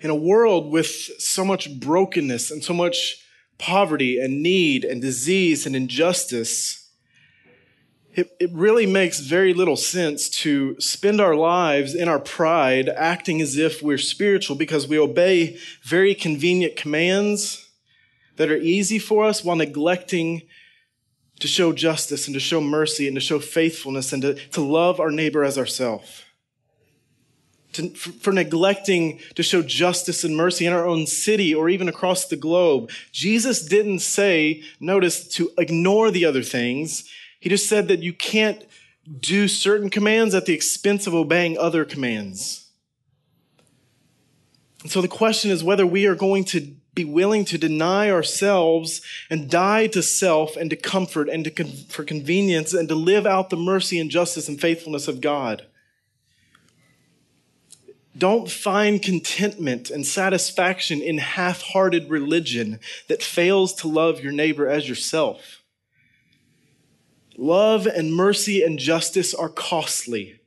In 0.01 0.11
a 0.11 0.15
world 0.15 0.71
with 0.71 0.87
so 0.87 1.43
much 1.43 1.79
brokenness 1.79 2.51
and 2.51 2.63
so 2.63 2.73
much 2.73 3.25
poverty 3.57 4.19
and 4.19 4.43
need 4.43 4.83
and 4.83 5.01
disease 5.01 5.65
and 5.65 5.75
injustice, 5.75 6.80
it, 8.13 8.35
it 8.39 8.51
really 8.51 8.85
makes 8.85 9.19
very 9.19 9.53
little 9.53 9.77
sense 9.77 10.29
to 10.29 10.79
spend 10.79 11.21
our 11.21 11.35
lives 11.35 11.95
in 11.95 12.09
our 12.09 12.19
pride 12.19 12.89
acting 12.89 13.41
as 13.41 13.57
if 13.57 13.81
we're 13.81 13.97
spiritual 13.97 14.55
because 14.55 14.87
we 14.87 14.99
obey 14.99 15.57
very 15.83 16.13
convenient 16.13 16.75
commands 16.75 17.69
that 18.35 18.51
are 18.51 18.57
easy 18.57 18.99
for 18.99 19.23
us 19.23 19.43
while 19.43 19.55
neglecting 19.55 20.41
to 21.39 21.47
show 21.47 21.73
justice 21.73 22.27
and 22.27 22.33
to 22.33 22.39
show 22.39 22.61
mercy 22.61 23.07
and 23.07 23.15
to 23.15 23.21
show 23.21 23.39
faithfulness 23.39 24.13
and 24.13 24.21
to, 24.21 24.33
to 24.49 24.61
love 24.61 24.99
our 24.99 25.11
neighbor 25.11 25.43
as 25.43 25.57
ourselves. 25.57 26.23
For, 27.73 27.87
for 27.87 28.33
neglecting 28.33 29.21
to 29.35 29.43
show 29.43 29.61
justice 29.61 30.25
and 30.25 30.35
mercy 30.35 30.65
in 30.65 30.73
our 30.73 30.85
own 30.85 31.07
city 31.07 31.55
or 31.55 31.69
even 31.69 31.87
across 31.87 32.25
the 32.25 32.35
globe. 32.35 32.91
Jesus 33.13 33.65
didn't 33.65 33.99
say, 33.99 34.63
notice, 34.81 35.25
to 35.29 35.51
ignore 35.57 36.11
the 36.11 36.25
other 36.25 36.43
things. 36.43 37.09
He 37.41 37.49
just 37.49 37.67
said 37.67 37.89
that 37.89 38.03
you 38.03 38.13
can't 38.13 38.63
do 39.19 39.47
certain 39.47 39.89
commands 39.89 40.33
at 40.35 40.45
the 40.45 40.53
expense 40.53 41.07
of 41.07 41.15
obeying 41.15 41.57
other 41.57 41.83
commands. 41.83 42.69
And 44.83 44.91
so 44.91 45.01
the 45.01 45.07
question 45.07 45.49
is 45.49 45.63
whether 45.63 45.85
we 45.85 46.05
are 46.05 46.15
going 46.15 46.45
to 46.45 46.75
be 46.93 47.03
willing 47.03 47.43
to 47.45 47.57
deny 47.57 48.11
ourselves 48.11 49.01
and 49.29 49.49
die 49.49 49.87
to 49.87 50.03
self 50.03 50.55
and 50.55 50.69
to 50.69 50.75
comfort 50.75 51.29
and 51.29 51.43
to 51.45 51.49
con- 51.49 51.71
for 51.89 52.03
convenience 52.03 52.73
and 52.73 52.87
to 52.89 52.95
live 52.95 53.25
out 53.25 53.49
the 53.49 53.57
mercy 53.57 53.99
and 53.99 54.11
justice 54.11 54.47
and 54.47 54.61
faithfulness 54.61 55.07
of 55.07 55.19
God. 55.19 55.65
Don't 58.15 58.51
find 58.51 59.01
contentment 59.01 59.89
and 59.89 60.05
satisfaction 60.05 61.01
in 61.01 61.17
half 61.17 61.61
hearted 61.61 62.07
religion 62.09 62.79
that 63.07 63.23
fails 63.23 63.73
to 63.75 63.87
love 63.87 64.21
your 64.21 64.33
neighbor 64.33 64.67
as 64.67 64.87
yourself. 64.87 65.60
Love 67.37 67.85
and 67.87 68.13
mercy 68.13 68.61
and 68.63 68.77
justice 68.77 69.33
are 69.33 69.49
costly. 69.49 70.41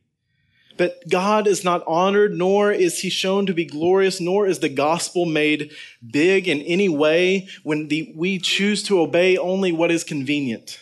But 0.77 1.09
God 1.09 1.47
is 1.47 1.63
not 1.63 1.85
honored, 1.87 2.37
nor 2.37 2.73
is 2.73 3.01
he 3.01 3.11
shown 3.11 3.47
to 3.47 3.55
be 3.55 3.65
glorious, 3.65 4.21
nor 4.21 4.47
is 4.47 4.59
the 4.59 4.69
gospel 4.69 5.25
made 5.25 5.71
big 6.05 6.49
in 6.49 6.61
any 6.63 6.89
way 6.89 7.49
when 7.63 7.89
the, 7.89 8.13
we 8.17 8.39
choose 8.39 8.83
to 8.85 9.01
obey 9.01 9.37
only 9.37 9.71
what 9.71 9.93
is 9.93 10.03
convenient. 10.03 10.81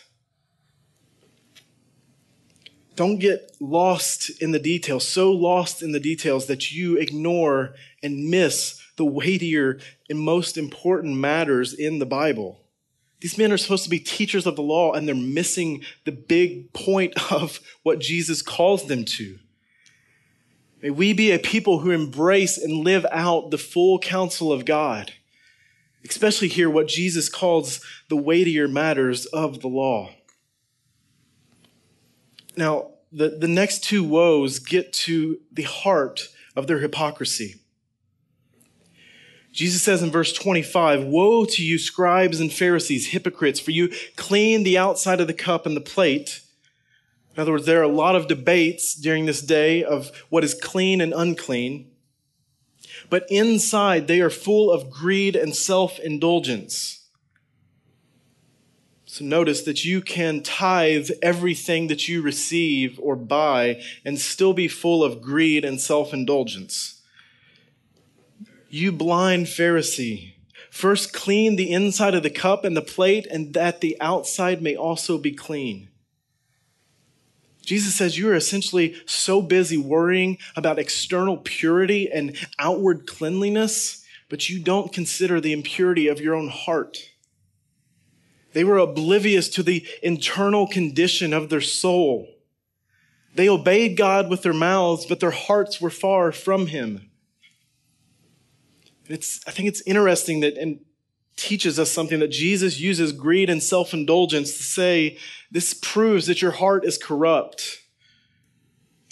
Don't 2.95 3.19
get 3.19 3.55
lost 3.59 4.29
in 4.41 4.51
the 4.51 4.59
details, 4.59 5.07
so 5.07 5.31
lost 5.31 5.81
in 5.81 5.91
the 5.91 5.99
details 5.99 6.47
that 6.47 6.71
you 6.71 6.97
ignore 6.97 7.73
and 8.01 8.29
miss 8.29 8.79
the 8.97 9.05
weightier 9.05 9.79
and 10.09 10.19
most 10.19 10.57
important 10.57 11.17
matters 11.17 11.73
in 11.73 11.99
the 11.99 12.05
Bible. 12.05 12.62
These 13.23 13.37
men 13.37 13.53
are 13.53 13.57
supposed 13.57 13.85
to 13.85 13.89
be 13.89 13.99
teachers 13.99 14.45
of 14.45 14.57
the 14.57 14.61
law, 14.61 14.91
and 14.91 15.07
they're 15.07 15.15
missing 15.15 15.85
the 16.03 16.11
big 16.11 16.73
point 16.73 17.13
of 17.31 17.61
what 17.81 17.99
Jesus 17.99 18.41
calls 18.41 18.87
them 18.87 19.05
to. 19.05 19.39
May 20.81 20.89
we 20.89 21.13
be 21.13 21.31
a 21.31 21.39
people 21.39 21.79
who 21.79 21.91
embrace 21.91 22.57
and 22.57 22.83
live 22.83 23.05
out 23.09 23.49
the 23.49 23.57
full 23.57 23.97
counsel 23.97 24.51
of 24.51 24.65
God, 24.65 25.13
especially 26.03 26.49
here 26.49 26.69
what 26.69 26.89
Jesus 26.89 27.29
calls 27.29 27.79
the 28.09 28.17
weightier 28.17 28.67
matters 28.67 29.25
of 29.27 29.61
the 29.61 29.69
law. 29.69 30.09
Now, 32.57 32.89
the, 33.09 33.29
the 33.29 33.47
next 33.47 33.85
two 33.85 34.03
woes 34.03 34.59
get 34.59 34.91
to 34.93 35.39
the 35.49 35.63
heart 35.63 36.27
of 36.57 36.67
their 36.67 36.79
hypocrisy. 36.79 37.61
Jesus 39.53 39.81
says 39.81 40.03
in 40.03 40.11
verse 40.11 40.33
25, 40.33 41.05
Woe 41.05 41.45
to 41.45 41.63
you, 41.63 41.77
scribes 41.77 42.41
and 42.41 42.51
Pharisees, 42.51 43.07
hypocrites, 43.07 43.59
for 43.61 43.71
you 43.71 43.89
clean 44.17 44.63
the 44.63 44.77
outside 44.77 45.21
of 45.21 45.27
the 45.27 45.33
cup 45.33 45.65
and 45.65 45.77
the 45.77 45.81
plate 45.81 46.41
in 47.35 47.41
other 47.41 47.51
words, 47.51 47.65
there 47.65 47.79
are 47.79 47.83
a 47.83 47.87
lot 47.87 48.15
of 48.15 48.27
debates 48.27 48.93
during 48.93 49.25
this 49.25 49.41
day 49.41 49.83
of 49.83 50.11
what 50.29 50.43
is 50.43 50.53
clean 50.53 51.01
and 51.01 51.13
unclean. 51.13 51.89
But 53.09 53.25
inside, 53.29 54.07
they 54.07 54.21
are 54.21 54.29
full 54.29 54.71
of 54.71 54.89
greed 54.89 55.35
and 55.35 55.55
self 55.55 55.99
indulgence. 55.99 57.07
So 59.05 59.25
notice 59.25 59.61
that 59.63 59.83
you 59.85 60.01
can 60.01 60.41
tithe 60.41 61.09
everything 61.21 61.87
that 61.87 62.07
you 62.07 62.21
receive 62.21 62.99
or 63.01 63.15
buy 63.15 63.81
and 64.03 64.19
still 64.19 64.53
be 64.53 64.67
full 64.67 65.03
of 65.03 65.21
greed 65.21 65.65
and 65.65 65.81
self 65.81 66.13
indulgence. 66.13 67.01
You 68.75 68.91
blind 68.91 69.45
Pharisee, 69.45 70.33
first 70.71 71.13
clean 71.13 71.57
the 71.57 71.71
inside 71.71 72.15
of 72.15 72.23
the 72.23 72.31
cup 72.31 72.65
and 72.65 72.75
the 72.75 72.81
plate, 72.81 73.27
and 73.27 73.53
that 73.53 73.81
the 73.81 73.95
outside 74.01 74.63
may 74.63 74.75
also 74.75 75.19
be 75.19 75.31
clean. 75.31 75.89
Jesus 77.63 77.93
says 77.93 78.17
you 78.17 78.27
are 78.31 78.35
essentially 78.35 78.95
so 79.05 79.43
busy 79.43 79.77
worrying 79.77 80.39
about 80.55 80.79
external 80.79 81.37
purity 81.37 82.11
and 82.11 82.35
outward 82.57 83.05
cleanliness, 83.05 84.03
but 84.27 84.49
you 84.49 84.59
don't 84.59 84.91
consider 84.91 85.39
the 85.39 85.53
impurity 85.53 86.07
of 86.07 86.19
your 86.19 86.33
own 86.33 86.47
heart. 86.47 87.11
They 88.53 88.63
were 88.63 88.79
oblivious 88.79 89.49
to 89.49 89.61
the 89.61 89.85
internal 90.01 90.65
condition 90.65 91.31
of 91.31 91.49
their 91.49 91.61
soul. 91.61 92.27
They 93.35 93.47
obeyed 93.47 93.97
God 93.97 94.31
with 94.31 94.41
their 94.41 94.51
mouths, 94.51 95.05
but 95.05 95.19
their 95.19 95.29
hearts 95.29 95.79
were 95.79 95.91
far 95.91 96.31
from 96.31 96.65
Him. 96.65 97.11
It's, 99.07 99.41
I 99.47 99.51
think 99.51 99.67
it's 99.67 99.81
interesting 99.81 100.39
that, 100.41 100.57
and 100.57 100.79
teaches 101.35 101.79
us 101.79 101.91
something 101.91 102.19
that 102.19 102.29
Jesus 102.29 102.79
uses 102.79 103.11
greed 103.11 103.49
and 103.49 103.61
self 103.61 103.93
indulgence 103.93 104.55
to 104.57 104.63
say, 104.63 105.17
this 105.51 105.73
proves 105.73 106.27
that 106.27 106.41
your 106.41 106.51
heart 106.51 106.85
is 106.85 106.97
corrupt. 106.97 107.79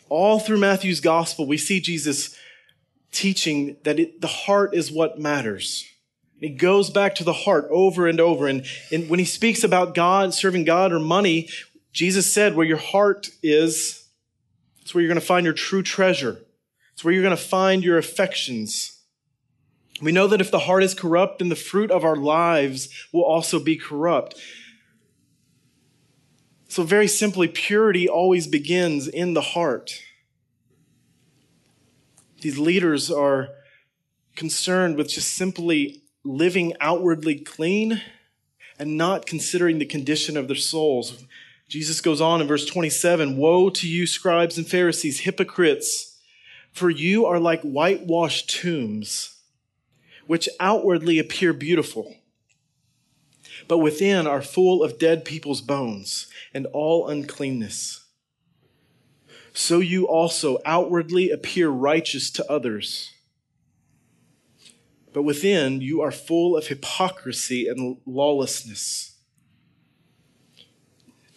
All 0.09 0.39
through 0.39 0.57
Matthew's 0.57 0.99
gospel, 0.99 1.47
we 1.47 1.57
see 1.57 1.79
Jesus 1.79 2.35
teaching 3.11 3.77
that 3.83 3.99
it, 3.99 4.21
the 4.21 4.27
heart 4.27 4.73
is 4.73 4.91
what 4.91 5.19
matters. 5.19 5.85
He 6.39 6.49
goes 6.49 6.89
back 6.89 7.15
to 7.15 7.23
the 7.23 7.33
heart 7.33 7.67
over 7.69 8.07
and 8.07 8.19
over. 8.19 8.47
And, 8.47 8.65
and 8.91 9.09
when 9.09 9.19
he 9.19 9.25
speaks 9.25 9.63
about 9.63 9.93
God, 9.93 10.33
serving 10.33 10.63
God 10.63 10.91
or 10.91 10.99
money, 10.99 11.49
Jesus 11.93 12.31
said, 12.31 12.55
where 12.55 12.65
your 12.65 12.77
heart 12.77 13.29
is, 13.43 14.07
it's 14.81 14.93
where 14.93 15.03
you're 15.03 15.09
going 15.09 15.19
to 15.19 15.25
find 15.25 15.45
your 15.45 15.53
true 15.53 15.83
treasure. 15.83 16.39
It's 16.93 17.03
where 17.03 17.13
you're 17.13 17.23
going 17.23 17.35
to 17.35 17.41
find 17.41 17.83
your 17.83 17.97
affections. 17.97 19.00
We 20.01 20.11
know 20.11 20.25
that 20.27 20.41
if 20.41 20.49
the 20.49 20.59
heart 20.59 20.83
is 20.83 20.95
corrupt, 20.95 21.39
then 21.39 21.49
the 21.49 21.55
fruit 21.55 21.91
of 21.91 22.03
our 22.03 22.15
lives 22.15 22.89
will 23.11 23.23
also 23.23 23.59
be 23.59 23.77
corrupt. 23.77 24.35
So, 26.67 26.83
very 26.83 27.07
simply, 27.07 27.47
purity 27.47 28.09
always 28.09 28.47
begins 28.47 29.07
in 29.07 29.35
the 29.35 29.41
heart. 29.41 30.01
These 32.41 32.57
leaders 32.57 33.11
are 33.11 33.49
concerned 34.35 34.95
with 34.95 35.09
just 35.09 35.35
simply 35.35 36.01
living 36.23 36.73
outwardly 36.79 37.35
clean 37.35 38.01
and 38.79 38.97
not 38.97 39.27
considering 39.27 39.77
the 39.77 39.85
condition 39.85 40.35
of 40.35 40.47
their 40.47 40.55
souls. 40.55 41.23
Jesus 41.67 42.01
goes 42.01 42.21
on 42.21 42.41
in 42.41 42.47
verse 42.47 42.65
27 42.65 43.37
Woe 43.37 43.69
to 43.69 43.87
you, 43.87 44.07
scribes 44.07 44.57
and 44.57 44.67
Pharisees, 44.67 45.19
hypocrites, 45.21 46.17
for 46.71 46.89
you 46.89 47.25
are 47.25 47.39
like 47.39 47.61
whitewashed 47.61 48.49
tombs 48.49 49.40
which 50.31 50.47
outwardly 50.61 51.19
appear 51.19 51.51
beautiful, 51.51 52.15
but 53.67 53.79
within 53.79 54.25
are 54.25 54.41
full 54.41 54.81
of 54.81 54.97
dead 54.97 55.25
people's 55.25 55.59
bones 55.59 56.27
and 56.53 56.65
all 56.67 57.09
uncleanness. 57.09 58.05
So 59.51 59.79
you 59.81 60.07
also 60.07 60.59
outwardly 60.63 61.31
appear 61.31 61.67
righteous 61.67 62.31
to 62.31 62.49
others, 62.49 63.11
but 65.11 65.23
within 65.23 65.81
you 65.81 65.99
are 65.99 66.13
full 66.13 66.55
of 66.55 66.67
hypocrisy 66.67 67.67
and 67.67 67.97
lawlessness. 68.05 69.17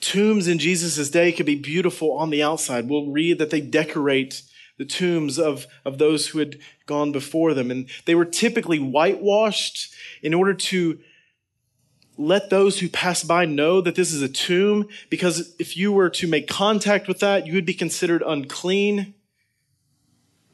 Tombs 0.00 0.46
in 0.46 0.60
Jesus' 0.60 1.10
day 1.10 1.32
could 1.32 1.46
be 1.46 1.56
beautiful 1.56 2.12
on 2.12 2.30
the 2.30 2.44
outside. 2.44 2.88
We'll 2.88 3.10
read 3.10 3.40
that 3.40 3.50
they 3.50 3.60
decorate 3.60 4.42
the 4.76 4.84
tombs 4.84 5.38
of, 5.38 5.66
of 5.84 5.98
those 5.98 6.28
who 6.28 6.38
had 6.38 6.58
gone 6.86 7.12
before 7.12 7.54
them. 7.54 7.70
And 7.70 7.88
they 8.06 8.14
were 8.14 8.24
typically 8.24 8.78
whitewashed 8.78 9.94
in 10.22 10.34
order 10.34 10.54
to 10.54 10.98
let 12.16 12.50
those 12.50 12.78
who 12.78 12.88
pass 12.88 13.24
by 13.24 13.44
know 13.44 13.80
that 13.80 13.96
this 13.96 14.12
is 14.12 14.22
a 14.22 14.28
tomb, 14.28 14.88
because 15.10 15.54
if 15.58 15.76
you 15.76 15.92
were 15.92 16.10
to 16.10 16.28
make 16.28 16.46
contact 16.48 17.08
with 17.08 17.20
that, 17.20 17.46
you 17.46 17.54
would 17.54 17.66
be 17.66 17.74
considered 17.74 18.22
unclean 18.24 19.14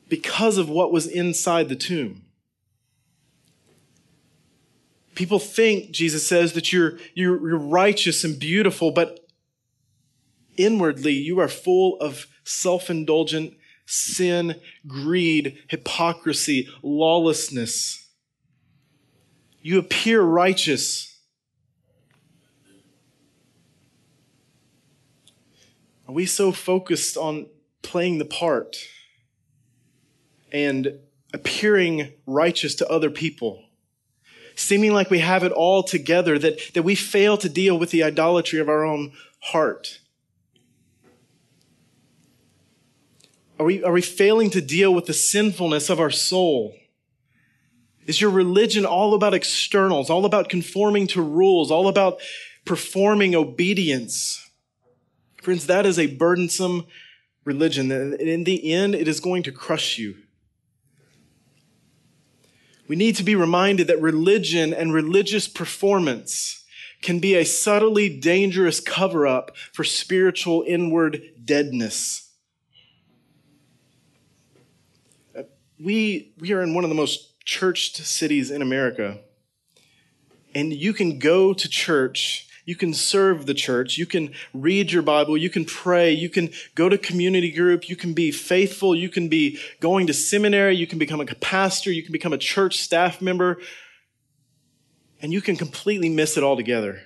because 0.09 0.59
of 0.59 0.69
what 0.69 0.93
was 0.93 1.07
inside 1.07 1.69
the 1.69 1.77
tomb. 1.77 2.23
People 5.15 5.39
think, 5.39 5.91
Jesus 5.91 6.27
says, 6.27 6.55
that 6.55 6.73
you're, 6.73 6.99
you're, 7.15 7.49
you're 7.49 7.59
righteous 7.59 8.25
and 8.25 8.39
beautiful, 8.39 8.91
but 8.91 9.21
inwardly 10.57 11.13
you 11.13 11.39
are 11.41 11.49
full 11.49 11.99
of 12.01 12.27
self 12.43 12.89
indulgent 12.89 13.55
sin, 13.91 14.57
greed, 14.87 15.59
hypocrisy, 15.69 16.69
lawlessness. 16.83 18.09
You 19.61 19.79
appear 19.79 20.23
righteous. 20.23 21.19
Are 26.09 26.15
we 26.15 26.27
so 26.27 26.53
focused 26.53 27.17
on 27.17 27.47
playing 27.83 28.19
the 28.19 28.25
part 28.25 28.77
and 30.53 30.99
appearing 31.33 32.13
righteous 32.27 32.75
to 32.77 32.89
other 32.89 33.11
people? 33.11 33.65
seeming 34.61 34.93
like 34.93 35.11
we 35.11 35.21
have 35.21 35.43
it 35.43 35.53
all 35.53 35.83
together, 35.83 36.39
that, 36.39 36.61
that 36.75 36.83
we 36.83 36.95
fail 36.95 37.37
to 37.39 37.49
deal 37.49 37.79
with 37.79 37.91
the 37.91 38.03
idolatry 38.03 38.61
of 38.61 38.69
our 38.69 38.85
own 38.85 39.13
heart? 39.41 40.00
Are 43.61 43.65
we, 43.65 43.85
are 43.85 43.93
we 43.93 44.01
failing 44.01 44.49
to 44.51 44.63
deal 44.63 44.95
with 44.95 45.05
the 45.05 45.13
sinfulness 45.13 45.91
of 45.91 46.01
our 46.01 46.11
soul? 46.11 46.75
Is 48.07 48.19
your 48.19 48.31
religion 48.31 48.87
all 48.87 49.13
about 49.13 49.35
externals, 49.35 50.09
all 50.09 50.25
about 50.25 50.49
conforming 50.49 51.07
to 51.09 51.21
rules, 51.21 51.71
all 51.71 51.87
about 51.87 52.23
performing 52.65 53.35
obedience? 53.35 54.51
Friends, 55.43 55.67
that 55.67 55.85
is 55.85 55.99
a 55.99 56.07
burdensome 56.07 56.87
religion. 57.45 57.93
And 57.93 58.15
in 58.15 58.45
the 58.45 58.73
end, 58.73 58.95
it 58.95 59.07
is 59.07 59.21
going 59.21 59.43
to 59.43 59.53
crush 59.53 59.99
you. 59.99 60.17
We 62.89 62.97
need 62.97 63.17
to 63.17 63.23
be 63.23 63.37
reminded 63.37 63.89
that 63.89 64.01
religion 64.01 64.73
and 64.73 64.95
religious 64.95 65.47
performance 65.47 66.65
can 67.03 67.19
be 67.19 67.35
a 67.35 67.45
subtly 67.45 68.09
dangerous 68.09 68.81
cover 68.81 69.27
up 69.27 69.55
for 69.71 69.85
spiritual 69.85 70.65
inward 70.67 71.21
deadness. 71.45 72.30
We, 75.83 76.35
we 76.39 76.53
are 76.53 76.63
in 76.63 76.75
one 76.75 76.85
of 76.85 76.91
the 76.91 76.97
most 76.97 77.45
churched 77.45 77.97
cities 77.97 78.51
in 78.51 78.61
America. 78.61 79.19
And 80.55 80.73
you 80.73 80.93
can 80.93 81.19
go 81.19 81.55
to 81.55 81.69
church, 81.69 82.49
you 82.65 82.77
can 82.77 82.93
serve 82.93 83.47
the 83.47 83.55
church, 83.55 83.97
you 83.97 84.05
can 84.05 84.33
read 84.53 84.93
your 84.93 85.03
Bible, 85.03 85.37
you 85.37 85.49
can 85.49 85.65
pray, 85.65 86.13
you 86.13 86.29
can 86.29 86.51
go 86.75 86.89
to 86.89 86.99
community 86.99 87.51
group, 87.51 87.89
you 87.89 87.97
can 87.97 88.13
be 88.13 88.31
faithful, 88.31 88.95
you 88.95 89.09
can 89.09 89.29
be 89.29 89.59
going 89.81 90.07
to 90.09 90.15
seminary, 90.15 90.77
you 90.77 90.87
can 90.87 90.99
become 90.99 91.21
a 91.21 91.27
pastor, 91.27 91.91
you 91.91 92.03
can 92.03 92.13
become 92.13 92.33
a 92.33 92.39
church 92.39 92.79
staff 92.79 93.23
member, 93.23 93.59
and 95.23 95.33
you 95.33 95.41
can 95.41 95.57
completely 95.57 96.09
miss 96.09 96.37
it 96.37 96.45
altogether. 96.45 97.01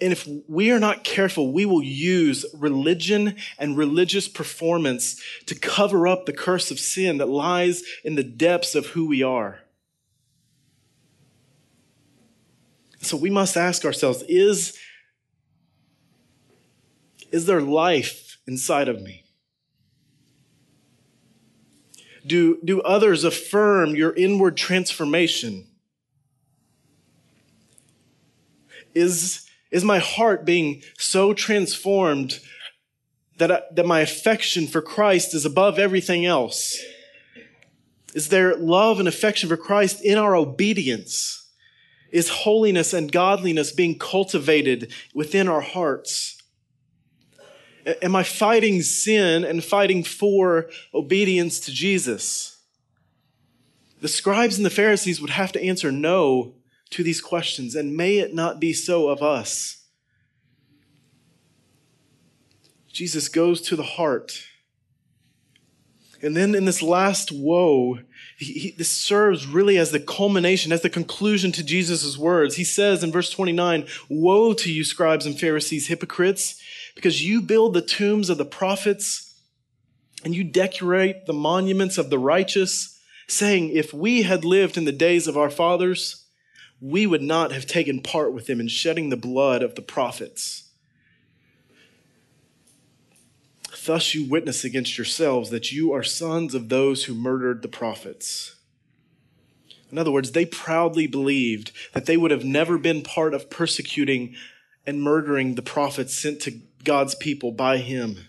And 0.00 0.12
if 0.12 0.28
we 0.48 0.70
are 0.70 0.78
not 0.78 1.02
careful, 1.02 1.52
we 1.52 1.66
will 1.66 1.82
use 1.82 2.46
religion 2.54 3.36
and 3.58 3.76
religious 3.76 4.28
performance 4.28 5.20
to 5.46 5.56
cover 5.56 6.06
up 6.06 6.24
the 6.24 6.32
curse 6.32 6.70
of 6.70 6.78
sin 6.78 7.18
that 7.18 7.28
lies 7.28 7.82
in 8.04 8.14
the 8.14 8.22
depths 8.22 8.76
of 8.76 8.86
who 8.86 9.06
we 9.06 9.24
are. 9.24 9.60
So 13.00 13.16
we 13.16 13.30
must 13.30 13.56
ask 13.56 13.84
ourselves 13.84 14.22
is, 14.28 14.78
is 17.32 17.46
there 17.46 17.60
life 17.60 18.38
inside 18.46 18.88
of 18.88 19.02
me? 19.02 19.24
Do, 22.24 22.60
do 22.64 22.80
others 22.82 23.24
affirm 23.24 23.96
your 23.96 24.14
inward 24.14 24.56
transformation? 24.56 25.66
Is, 28.94 29.48
is 29.72 29.82
my 29.82 29.98
heart 29.98 30.44
being 30.44 30.82
so 30.98 31.32
transformed 31.32 32.38
that, 33.38 33.50
I, 33.50 33.62
that 33.72 33.86
my 33.86 34.00
affection 34.00 34.66
for 34.68 34.82
Christ 34.82 35.34
is 35.34 35.44
above 35.44 35.78
everything 35.78 36.26
else? 36.26 36.78
Is 38.14 38.28
there 38.28 38.54
love 38.54 38.98
and 38.98 39.08
affection 39.08 39.48
for 39.48 39.56
Christ 39.56 40.04
in 40.04 40.18
our 40.18 40.36
obedience? 40.36 41.48
Is 42.12 42.28
holiness 42.28 42.92
and 42.92 43.10
godliness 43.10 43.72
being 43.72 43.98
cultivated 43.98 44.92
within 45.14 45.48
our 45.48 45.62
hearts? 45.62 46.38
Am 48.02 48.14
I 48.14 48.22
fighting 48.22 48.82
sin 48.82 49.42
and 49.42 49.64
fighting 49.64 50.04
for 50.04 50.68
obedience 50.92 51.58
to 51.60 51.72
Jesus? 51.72 52.58
The 54.02 54.08
scribes 54.08 54.58
and 54.58 54.66
the 54.66 54.70
Pharisees 54.70 55.20
would 55.20 55.30
have 55.30 55.52
to 55.52 55.64
answer 55.64 55.90
no 55.90 56.54
to 56.92 57.02
these 57.02 57.20
questions, 57.20 57.74
and 57.74 57.96
may 57.96 58.18
it 58.18 58.34
not 58.34 58.60
be 58.60 58.72
so 58.72 59.08
of 59.08 59.22
us. 59.22 59.82
Jesus 62.92 63.28
goes 63.28 63.60
to 63.62 63.76
the 63.76 63.82
heart. 63.82 64.44
And 66.20 66.36
then 66.36 66.54
in 66.54 66.66
this 66.66 66.82
last 66.82 67.32
woe, 67.32 67.98
he, 68.38 68.52
he, 68.52 68.70
this 68.70 68.90
serves 68.90 69.46
really 69.46 69.76
as 69.76 69.90
the 69.90 69.98
culmination, 69.98 70.70
as 70.70 70.82
the 70.82 70.90
conclusion 70.90 71.50
to 71.52 71.64
Jesus' 71.64 72.16
words. 72.16 72.56
He 72.56 72.64
says 72.64 73.02
in 73.02 73.10
verse 73.10 73.30
29, 73.30 73.86
Woe 74.08 74.52
to 74.52 74.72
you, 74.72 74.84
scribes 74.84 75.26
and 75.26 75.38
Pharisees, 75.38 75.88
hypocrites, 75.88 76.62
because 76.94 77.24
you 77.24 77.42
build 77.42 77.74
the 77.74 77.82
tombs 77.82 78.30
of 78.30 78.38
the 78.38 78.44
prophets 78.44 79.34
and 80.24 80.34
you 80.34 80.44
decorate 80.44 81.26
the 81.26 81.32
monuments 81.32 81.98
of 81.98 82.10
the 82.10 82.18
righteous, 82.18 83.00
saying, 83.26 83.70
If 83.70 83.92
we 83.92 84.22
had 84.22 84.44
lived 84.44 84.76
in 84.76 84.84
the 84.84 84.92
days 84.92 85.26
of 85.26 85.36
our 85.36 85.50
fathers, 85.50 86.21
we 86.82 87.06
would 87.06 87.22
not 87.22 87.52
have 87.52 87.64
taken 87.64 88.02
part 88.02 88.32
with 88.32 88.46
them 88.46 88.58
in 88.58 88.66
shedding 88.66 89.08
the 89.08 89.16
blood 89.16 89.62
of 89.62 89.76
the 89.76 89.82
prophets. 89.82 90.64
Thus 93.86 94.14
you 94.14 94.28
witness 94.28 94.64
against 94.64 94.98
yourselves 94.98 95.50
that 95.50 95.70
you 95.70 95.92
are 95.92 96.02
sons 96.02 96.54
of 96.54 96.68
those 96.68 97.04
who 97.04 97.14
murdered 97.14 97.62
the 97.62 97.68
prophets. 97.68 98.56
In 99.92 99.98
other 99.98 100.10
words, 100.10 100.32
they 100.32 100.44
proudly 100.44 101.06
believed 101.06 101.70
that 101.92 102.06
they 102.06 102.16
would 102.16 102.32
have 102.32 102.44
never 102.44 102.78
been 102.78 103.02
part 103.02 103.32
of 103.32 103.48
persecuting 103.48 104.34
and 104.84 105.02
murdering 105.02 105.54
the 105.54 105.62
prophets 105.62 106.18
sent 106.18 106.40
to 106.40 106.60
God's 106.82 107.14
people 107.14 107.52
by 107.52 107.76
him. 107.78 108.26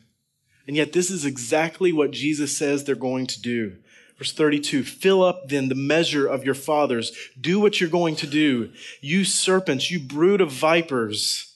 And 0.68 0.76
yet, 0.76 0.94
this 0.94 1.10
is 1.10 1.26
exactly 1.26 1.92
what 1.92 2.12
Jesus 2.12 2.56
says 2.56 2.84
they're 2.84 2.96
going 2.96 3.28
to 3.28 3.42
do. 3.42 3.78
Verse 4.18 4.32
32 4.32 4.84
Fill 4.84 5.24
up 5.24 5.50
then 5.50 5.70
the 5.70 5.76
measure 5.76 6.28
of 6.28 6.46
your 6.46 6.56
fathers. 6.56 7.12
Do 7.40 7.60
what 7.60 7.80
you're 7.80 7.90
going 7.90 8.16
to 8.18 8.28
do. 8.28 8.72
You 9.02 9.26
serpents, 9.26 9.92
you 9.92 10.00
brood 10.00 10.42
of 10.42 10.52
vipers, 10.52 11.56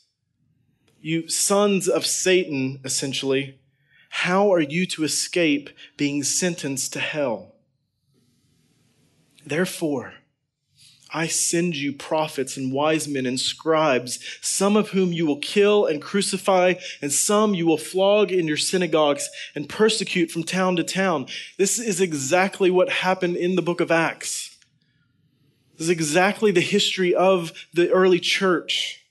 you 1.02 1.28
sons 1.30 1.88
of 1.88 2.06
Satan, 2.06 2.80
essentially. 2.84 3.60
How 4.10 4.52
are 4.52 4.62
you 4.62 4.86
to 4.88 5.04
escape 5.04 5.70
being 5.96 6.24
sentenced 6.24 6.94
to 6.94 7.00
hell? 7.00 7.54
Therefore, 9.46 10.16
I 11.14 11.28
send 11.28 11.76
you 11.76 11.94
prophets 11.94 12.58
and 12.58 12.72
wise 12.72 13.08
men 13.08 13.26
and 13.26 13.40
scribes, 13.40 14.20
some 14.42 14.76
of 14.76 14.90
whom 14.90 15.14
you 15.14 15.26
will 15.26 15.40
kill 15.40 15.86
and 15.86 16.02
crucify, 16.02 16.74
and 17.02 17.12
some 17.12 17.54
you 17.54 17.66
will 17.66 17.78
flog 17.78 18.32
in 18.32 18.48
your 18.48 18.58
synagogues 18.58 19.30
and 19.56 19.70
persecute 19.70 20.32
from 20.32 20.44
town 20.44 20.76
to 20.76 20.84
town. 20.84 21.28
This 21.58 21.80
is 21.80 22.02
exactly 22.02 22.70
what 22.70 22.90
happened 22.90 23.38
in 23.38 23.56
the 23.56 23.62
book 23.62 23.80
of 23.80 23.92
Acts. 23.92 24.58
This 25.74 25.84
is 25.84 25.90
exactly 25.90 26.52
the 26.52 26.62
history 26.62 27.14
of 27.16 27.54
the 27.74 27.90
early 27.92 28.20
church. 28.20 29.06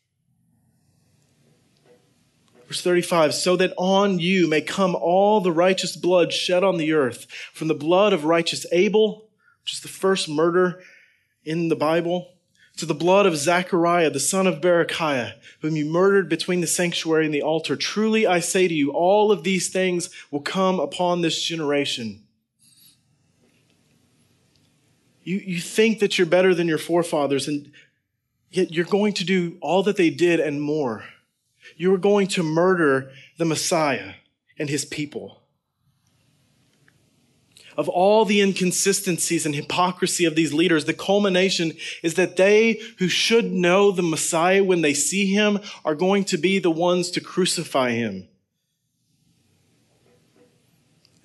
Verse 2.66 2.82
35, 2.82 3.32
so 3.32 3.56
that 3.56 3.72
on 3.78 4.18
you 4.18 4.48
may 4.48 4.60
come 4.60 4.96
all 4.96 5.40
the 5.40 5.52
righteous 5.52 5.96
blood 5.96 6.32
shed 6.32 6.64
on 6.64 6.78
the 6.78 6.92
earth, 6.92 7.26
from 7.52 7.68
the 7.68 7.74
blood 7.74 8.12
of 8.12 8.24
righteous 8.24 8.66
Abel, 8.72 9.30
which 9.62 9.74
is 9.74 9.80
the 9.80 9.88
first 9.88 10.28
murder 10.28 10.82
in 11.46 11.68
the 11.68 11.76
Bible 11.76 12.32
to 12.76 12.84
the 12.84 12.94
blood 12.94 13.24
of 13.24 13.36
Zechariah, 13.36 14.10
the 14.10 14.20
son 14.20 14.46
of 14.46 14.60
Berechiah, 14.60 15.34
whom 15.60 15.76
you 15.76 15.86
murdered 15.86 16.28
between 16.28 16.60
the 16.60 16.66
sanctuary 16.66 17.24
and 17.24 17.34
the 17.34 17.42
altar. 17.42 17.74
Truly 17.74 18.26
I 18.26 18.40
say 18.40 18.68
to 18.68 18.74
you, 18.74 18.90
all 18.90 19.32
of 19.32 19.44
these 19.44 19.68
things 19.68 20.10
will 20.30 20.42
come 20.42 20.78
upon 20.78 21.22
this 21.22 21.42
generation. 21.42 22.22
You, 25.22 25.38
you 25.38 25.60
think 25.60 26.00
that 26.00 26.18
you're 26.18 26.26
better 26.26 26.54
than 26.54 26.68
your 26.68 26.78
forefathers, 26.78 27.48
and 27.48 27.72
yet 28.50 28.72
you're 28.72 28.84
going 28.84 29.14
to 29.14 29.24
do 29.24 29.56
all 29.60 29.82
that 29.84 29.96
they 29.96 30.10
did 30.10 30.38
and 30.38 30.60
more. 30.60 31.04
You 31.76 31.94
are 31.94 31.98
going 31.98 32.28
to 32.28 32.42
murder 32.42 33.10
the 33.38 33.44
Messiah 33.44 34.14
and 34.58 34.68
his 34.68 34.84
people 34.84 35.42
of 37.76 37.88
all 37.88 38.24
the 38.24 38.40
inconsistencies 38.40 39.44
and 39.44 39.54
hypocrisy 39.54 40.24
of 40.24 40.34
these 40.34 40.52
leaders, 40.52 40.84
the 40.84 40.94
culmination 40.94 41.72
is 42.02 42.14
that 42.14 42.36
they 42.36 42.80
who 42.98 43.08
should 43.08 43.52
know 43.52 43.90
the 43.90 44.02
Messiah 44.02 44.64
when 44.64 44.82
they 44.82 44.94
see 44.94 45.26
him 45.26 45.58
are 45.84 45.94
going 45.94 46.24
to 46.24 46.38
be 46.38 46.58
the 46.58 46.70
ones 46.70 47.10
to 47.12 47.20
crucify 47.20 47.90
him. 47.90 48.28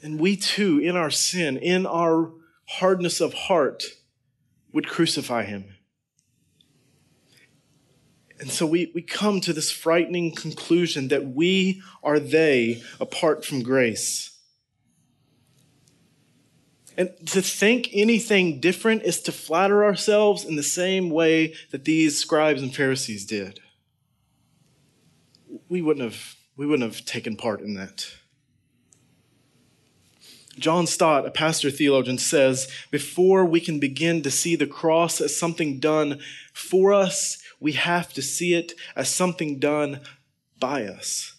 And 0.04 0.20
we 0.20 0.36
too, 0.36 0.80
in 0.80 0.95
our 0.95 1.12
sin, 1.12 1.58
in 1.58 1.86
our 1.86 2.32
hardness 2.68 3.22
of 3.22 3.34
heart, 3.34 3.84
would 4.74 4.88
crucify 4.88 5.43
him. 5.43 5.76
And 8.39 8.49
so 8.49 8.66
we, 8.66 8.91
we 8.95 9.04
come 9.04 9.39
to 9.41 9.54
this 9.54 9.72
frightening 9.72 10.34
conclusion 10.34 11.10
that 11.10 11.28
we 11.28 11.84
are 12.02 12.20
they 12.20 12.82
apart 12.99 13.45
from 13.45 13.62
grace. 13.62 14.31
And 16.98 17.12
to 17.28 17.42
think 17.42 17.89
anything 17.94 18.60
different 18.60 19.04
is 19.04 19.22
to 19.22 19.32
flatter 19.32 19.84
ourselves 19.84 20.44
in 20.44 20.56
the 20.56 20.64
same 20.64 21.10
way 21.10 21.54
that 21.72 21.86
these 21.86 22.18
scribes 22.18 22.62
and 22.62 22.76
Pharisees 22.76 23.26
did. 23.26 23.60
We 25.70 25.82
wouldn't 25.82 26.04
have, 26.04 26.36
we 26.58 26.66
wouldn't 26.66 26.92
have 26.92 27.06
taken 27.06 27.38
part 27.38 27.62
in 27.62 27.76
that. 27.76 28.08
John 30.60 30.86
Stott, 30.86 31.26
a 31.26 31.32
pastor 31.32 31.72
theologian, 31.72 32.18
says 32.18 32.68
before 32.92 33.46
we 33.46 33.62
can 33.62 33.80
begin 33.80 34.22
to 34.24 34.32
see 34.32 34.56
the 34.56 34.68
cross 34.68 35.22
as 35.22 35.38
something 35.38 35.80
done 35.80 36.20
for 36.54 36.94
us, 36.94 37.42
we 37.60 37.72
have 37.74 38.12
to 38.14 38.22
see 38.22 38.54
it 38.54 38.74
as 38.96 39.10
something 39.10 39.60
done 39.60 40.02
by 40.60 40.86
us. 40.86 41.36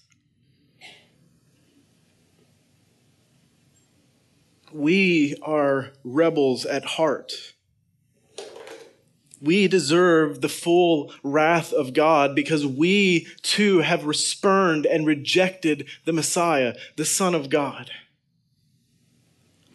We 4.72 5.36
are 5.42 5.90
rebels 6.02 6.64
at 6.64 6.84
heart. 6.84 7.32
We 9.40 9.66
deserve 9.68 10.40
the 10.40 10.48
full 10.48 11.12
wrath 11.22 11.72
of 11.72 11.92
God 11.92 12.34
because 12.34 12.64
we 12.64 13.26
too 13.42 13.80
have 13.80 14.04
spurned 14.14 14.86
and 14.86 15.06
rejected 15.06 15.88
the 16.04 16.12
Messiah, 16.12 16.74
the 16.96 17.04
Son 17.04 17.34
of 17.34 17.50
God. 17.50 17.90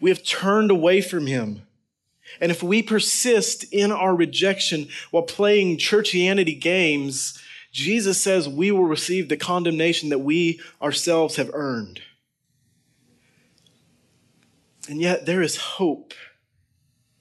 We 0.00 0.10
have 0.10 0.24
turned 0.24 0.70
away 0.70 1.00
from 1.00 1.26
him. 1.26 1.62
And 2.40 2.50
if 2.50 2.62
we 2.62 2.82
persist 2.82 3.64
in 3.72 3.92
our 3.92 4.14
rejection 4.14 4.88
while 5.10 5.22
playing 5.22 5.78
churchianity 5.78 6.58
games, 6.58 7.38
Jesus 7.70 8.20
says 8.20 8.48
we 8.48 8.70
will 8.70 8.84
receive 8.84 9.28
the 9.28 9.36
condemnation 9.36 10.08
that 10.08 10.20
we 10.20 10.60
ourselves 10.80 11.36
have 11.36 11.50
earned. 11.52 12.00
And 14.88 15.02
yet 15.02 15.26
there 15.26 15.42
is 15.42 15.56
hope 15.56 16.14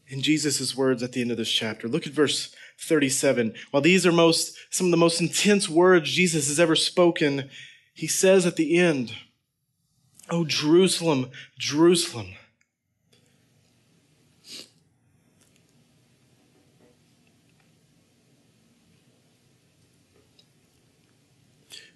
in 0.07 0.21
Jesus' 0.21 0.75
words 0.75 1.03
at 1.03 1.11
the 1.11 1.21
end 1.21 1.31
of 1.31 1.37
this 1.37 1.51
chapter. 1.51 1.89
Look 1.89 2.07
at 2.07 2.13
verse 2.13 2.55
37. 2.79 3.53
While 3.71 3.81
these 3.81 4.05
are 4.05 4.11
most, 4.11 4.57
some 4.69 4.87
of 4.87 4.91
the 4.91 4.97
most 4.97 5.19
intense 5.19 5.67
words 5.67 6.09
Jesus 6.09 6.47
has 6.47 6.61
ever 6.61 6.75
spoken, 6.75 7.49
he 7.93 8.07
says 8.07 8.45
at 8.45 8.55
the 8.55 8.77
end, 8.77 9.13
Oh, 10.29 10.45
Jerusalem, 10.45 11.29
Jerusalem. 11.59 12.33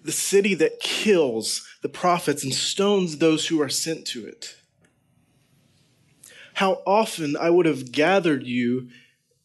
the 0.04 0.12
city 0.12 0.54
that 0.54 0.80
kills 0.80 1.64
the 1.82 1.88
prophets 1.88 2.42
and 2.42 2.52
stones 2.52 3.18
those 3.18 3.46
who 3.46 3.62
are 3.62 3.68
sent 3.68 4.04
to 4.04 4.26
it. 4.26 4.56
How 6.54 6.82
often 6.86 7.36
I 7.36 7.50
would 7.50 7.66
have 7.66 7.92
gathered 7.92 8.46
you 8.46 8.88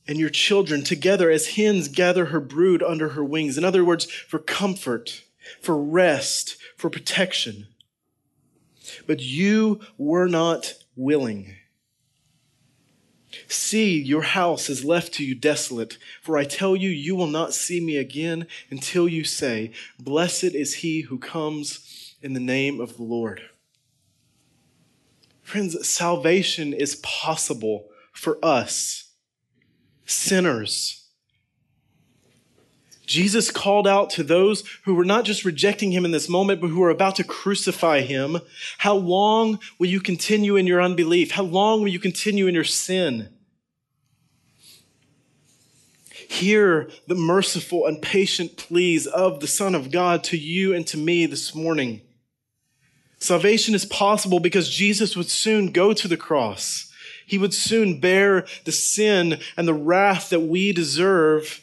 and 0.08 0.18
your 0.18 0.30
children 0.30 0.84
together 0.84 1.30
as 1.30 1.56
hens 1.56 1.88
gather 1.88 2.26
her 2.26 2.40
brood 2.40 2.82
under 2.82 3.10
her 3.10 3.24
wings. 3.24 3.58
In 3.58 3.64
other 3.64 3.84
words, 3.84 4.06
for 4.06 4.40
comfort, 4.40 5.24
for 5.62 5.78
rest, 5.78 6.58
for 6.78 6.90
protection. 6.90 7.68
But 9.06 9.20
you 9.20 9.82
were 9.98 10.28
not 10.28 10.76
willing. 10.96 11.56
See, 13.48 14.00
your 14.00 14.24
house 14.24 14.70
is 14.70 14.86
left 14.86 15.14
to 15.16 15.26
you 15.26 15.36
desolate. 15.36 15.98
For 16.22 16.38
I 16.38 16.46
tell 16.46 16.76
you, 16.76 16.90
you 16.90 17.16
will 17.16 17.28
not 17.28 17.54
see 17.54 17.80
me 17.80 17.98
again 17.98 18.48
until 18.72 19.08
you 19.08 19.24
say, 19.24 19.72
Blessed 20.00 20.56
is 20.56 20.76
he 20.76 21.02
who 21.02 21.20
comes 21.20 22.16
in 22.22 22.34
the 22.34 22.40
name 22.40 22.80
of 22.80 22.98
the 22.98 23.04
Lord. 23.04 23.42
Friends, 25.48 25.88
salvation 25.88 26.74
is 26.74 26.98
possible 26.98 27.88
for 28.12 28.38
us, 28.44 29.14
sinners. 30.06 31.06
Jesus 33.06 33.50
called 33.50 33.88
out 33.88 34.10
to 34.10 34.24
those 34.26 34.66
who 34.84 34.94
were 34.94 35.06
not 35.06 35.24
just 35.24 35.46
rejecting 35.46 35.94
him 35.94 36.04
in 36.04 36.12
this 36.12 36.28
moment, 36.28 36.60
but 36.60 36.68
who 36.68 36.82
were 36.82 36.90
about 36.90 37.16
to 37.16 37.24
crucify 37.24 38.02
him. 38.02 38.40
How 38.80 38.96
long 38.96 39.60
will 39.80 39.88
you 39.88 40.02
continue 40.02 40.58
in 40.58 40.68
your 40.68 40.82
unbelief? 40.82 41.32
How 41.32 41.44
long 41.44 41.80
will 41.80 41.88
you 41.88 42.00
continue 42.00 42.48
in 42.48 42.54
your 42.54 42.66
sin? 42.66 43.30
Hear 46.12 46.90
the 47.08 47.16
merciful 47.16 47.88
and 47.88 48.02
patient 48.02 48.58
pleas 48.58 49.08
of 49.08 49.40
the 49.40 49.48
Son 49.48 49.76
of 49.76 49.92
God 49.92 50.26
to 50.26 50.38
you 50.38 50.74
and 50.74 50.86
to 50.88 50.98
me 50.98 51.26
this 51.26 51.56
morning. 51.56 52.02
Salvation 53.20 53.74
is 53.74 53.86
possible 53.86 54.40
because 54.40 54.70
Jesus 54.70 55.16
would 55.16 55.30
soon 55.30 55.72
go 55.72 55.94
to 55.94 56.08
the 56.08 56.18
cross. 56.18 56.92
He 57.26 57.38
would 57.38 57.54
soon 57.54 58.00
bear 58.00 58.46
the 58.64 58.72
sin 58.72 59.40
and 59.58 59.68
the 59.68 59.74
wrath 59.74 60.30
that 60.30 60.42
we 60.42 60.72
deserve. 60.72 61.62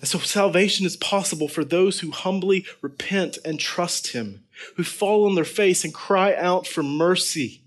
And 0.00 0.08
so 0.08 0.18
salvation 0.18 0.86
is 0.86 0.96
possible 0.96 1.48
for 1.48 1.64
those 1.64 2.00
who 2.00 2.10
humbly 2.10 2.64
repent 2.80 3.38
and 3.44 3.60
trust 3.60 4.08
Him, 4.08 4.44
who 4.76 4.84
fall 4.84 5.26
on 5.26 5.34
their 5.34 5.44
face 5.44 5.84
and 5.84 5.92
cry 5.92 6.34
out 6.34 6.66
for 6.66 6.82
mercy. 6.82 7.59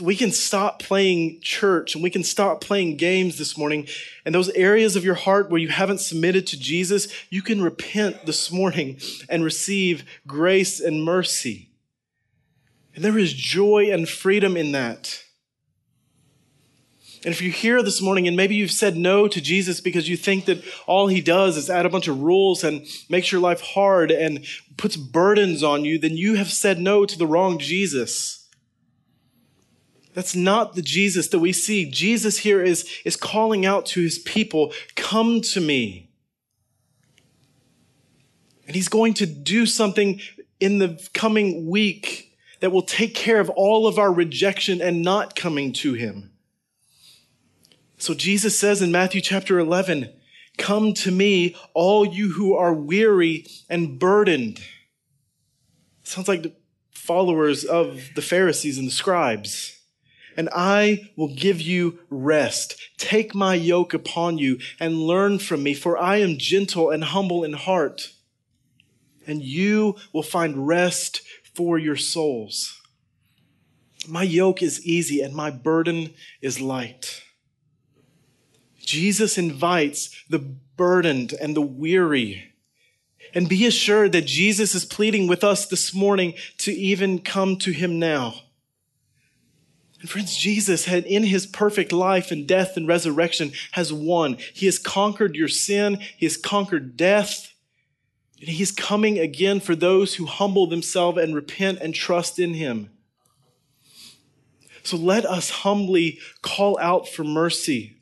We 0.00 0.16
can 0.16 0.30
stop 0.30 0.80
playing 0.80 1.40
church 1.40 1.94
and 1.94 2.02
we 2.02 2.10
can 2.10 2.24
stop 2.24 2.60
playing 2.60 2.96
games 2.96 3.38
this 3.38 3.56
morning. 3.56 3.86
And 4.24 4.34
those 4.34 4.50
areas 4.50 4.96
of 4.96 5.04
your 5.04 5.14
heart 5.14 5.50
where 5.50 5.60
you 5.60 5.68
haven't 5.68 6.00
submitted 6.00 6.46
to 6.48 6.58
Jesus, 6.58 7.08
you 7.30 7.42
can 7.42 7.62
repent 7.62 8.26
this 8.26 8.50
morning 8.50 8.98
and 9.28 9.44
receive 9.44 10.04
grace 10.26 10.80
and 10.80 11.04
mercy. 11.04 11.70
And 12.94 13.04
there 13.04 13.18
is 13.18 13.32
joy 13.32 13.90
and 13.90 14.08
freedom 14.08 14.56
in 14.56 14.72
that. 14.72 15.24
And 17.24 17.32
if 17.32 17.40
you're 17.40 17.52
here 17.52 17.82
this 17.82 18.02
morning 18.02 18.28
and 18.28 18.36
maybe 18.36 18.54
you've 18.54 18.70
said 18.70 18.96
no 18.96 19.26
to 19.28 19.40
Jesus 19.40 19.80
because 19.80 20.08
you 20.08 20.16
think 20.16 20.44
that 20.44 20.62
all 20.86 21.06
he 21.06 21.22
does 21.22 21.56
is 21.56 21.70
add 21.70 21.86
a 21.86 21.90
bunch 21.90 22.06
of 22.06 22.20
rules 22.20 22.62
and 22.62 22.86
makes 23.08 23.32
your 23.32 23.40
life 23.40 23.62
hard 23.62 24.10
and 24.10 24.44
puts 24.76 24.96
burdens 24.96 25.62
on 25.62 25.86
you, 25.86 25.98
then 25.98 26.18
you 26.18 26.34
have 26.34 26.52
said 26.52 26.78
no 26.78 27.06
to 27.06 27.16
the 27.16 27.26
wrong 27.26 27.58
Jesus. 27.58 28.43
That's 30.14 30.36
not 30.36 30.76
the 30.76 30.82
Jesus 30.82 31.28
that 31.28 31.40
we 31.40 31.52
see. 31.52 31.90
Jesus 31.90 32.38
here 32.38 32.62
is, 32.62 32.88
is 33.04 33.16
calling 33.16 33.66
out 33.66 33.84
to 33.86 34.00
his 34.00 34.18
people, 34.20 34.72
come 34.94 35.40
to 35.40 35.60
me. 35.60 36.08
And 38.66 38.76
he's 38.76 38.88
going 38.88 39.14
to 39.14 39.26
do 39.26 39.66
something 39.66 40.20
in 40.60 40.78
the 40.78 41.06
coming 41.12 41.68
week 41.68 42.36
that 42.60 42.70
will 42.70 42.82
take 42.82 43.14
care 43.14 43.40
of 43.40 43.50
all 43.50 43.86
of 43.88 43.98
our 43.98 44.12
rejection 44.12 44.80
and 44.80 45.02
not 45.02 45.34
coming 45.34 45.72
to 45.74 45.94
him. 45.94 46.30
So 47.98 48.14
Jesus 48.14 48.58
says 48.58 48.80
in 48.80 48.92
Matthew 48.92 49.20
chapter 49.20 49.58
11, 49.58 50.10
come 50.56 50.94
to 50.94 51.10
me, 51.10 51.56
all 51.74 52.06
you 52.06 52.32
who 52.32 52.54
are 52.54 52.72
weary 52.72 53.46
and 53.68 53.98
burdened. 53.98 54.60
Sounds 56.04 56.28
like 56.28 56.42
the 56.44 56.52
followers 56.92 57.64
of 57.64 58.10
the 58.14 58.22
Pharisees 58.22 58.78
and 58.78 58.86
the 58.86 58.92
scribes 58.92 59.80
and 60.36 60.48
I 60.54 61.10
will 61.16 61.34
give 61.34 61.60
you 61.60 61.98
rest. 62.10 62.76
Take 62.96 63.34
my 63.34 63.54
yoke 63.54 63.94
upon 63.94 64.38
you 64.38 64.58
and 64.80 65.02
learn 65.02 65.38
from 65.38 65.62
me, 65.62 65.74
for 65.74 65.98
I 65.98 66.16
am 66.16 66.38
gentle 66.38 66.90
and 66.90 67.04
humble 67.04 67.44
in 67.44 67.52
heart, 67.52 68.12
and 69.26 69.42
you 69.42 69.96
will 70.12 70.22
find 70.22 70.66
rest 70.66 71.22
for 71.54 71.78
your 71.78 71.96
souls. 71.96 72.80
My 74.06 74.22
yoke 74.22 74.62
is 74.62 74.84
easy 74.84 75.22
and 75.22 75.34
my 75.34 75.50
burden 75.50 76.12
is 76.42 76.60
light. 76.60 77.22
Jesus 78.84 79.38
invites 79.38 80.24
the 80.28 80.38
burdened 80.38 81.32
and 81.40 81.56
the 81.56 81.62
weary. 81.62 82.52
And 83.32 83.48
be 83.48 83.66
assured 83.66 84.12
that 84.12 84.26
Jesus 84.26 84.74
is 84.74 84.84
pleading 84.84 85.26
with 85.26 85.42
us 85.42 85.66
this 85.66 85.92
morning 85.92 86.34
to 86.58 86.72
even 86.72 87.18
come 87.18 87.56
to 87.58 87.72
him 87.72 87.98
now. 87.98 88.34
And 90.04 90.10
friends, 90.10 90.36
Jesus 90.36 90.84
had 90.84 91.06
in 91.06 91.22
his 91.22 91.46
perfect 91.46 91.90
life 91.90 92.30
and 92.30 92.46
death 92.46 92.76
and 92.76 92.86
resurrection 92.86 93.52
has 93.72 93.90
won. 93.90 94.36
He 94.52 94.66
has 94.66 94.78
conquered 94.78 95.34
your 95.34 95.48
sin. 95.48 95.98
He 96.18 96.26
has 96.26 96.36
conquered 96.36 96.94
death. 96.94 97.54
And 98.38 98.50
he's 98.50 98.70
coming 98.70 99.18
again 99.18 99.60
for 99.60 99.74
those 99.74 100.16
who 100.16 100.26
humble 100.26 100.66
themselves 100.66 101.16
and 101.16 101.34
repent 101.34 101.78
and 101.80 101.94
trust 101.94 102.38
in 102.38 102.52
him. 102.52 102.90
So 104.82 104.98
let 104.98 105.24
us 105.24 105.48
humbly 105.48 106.18
call 106.42 106.78
out 106.80 107.08
for 107.08 107.24
mercy. 107.24 107.96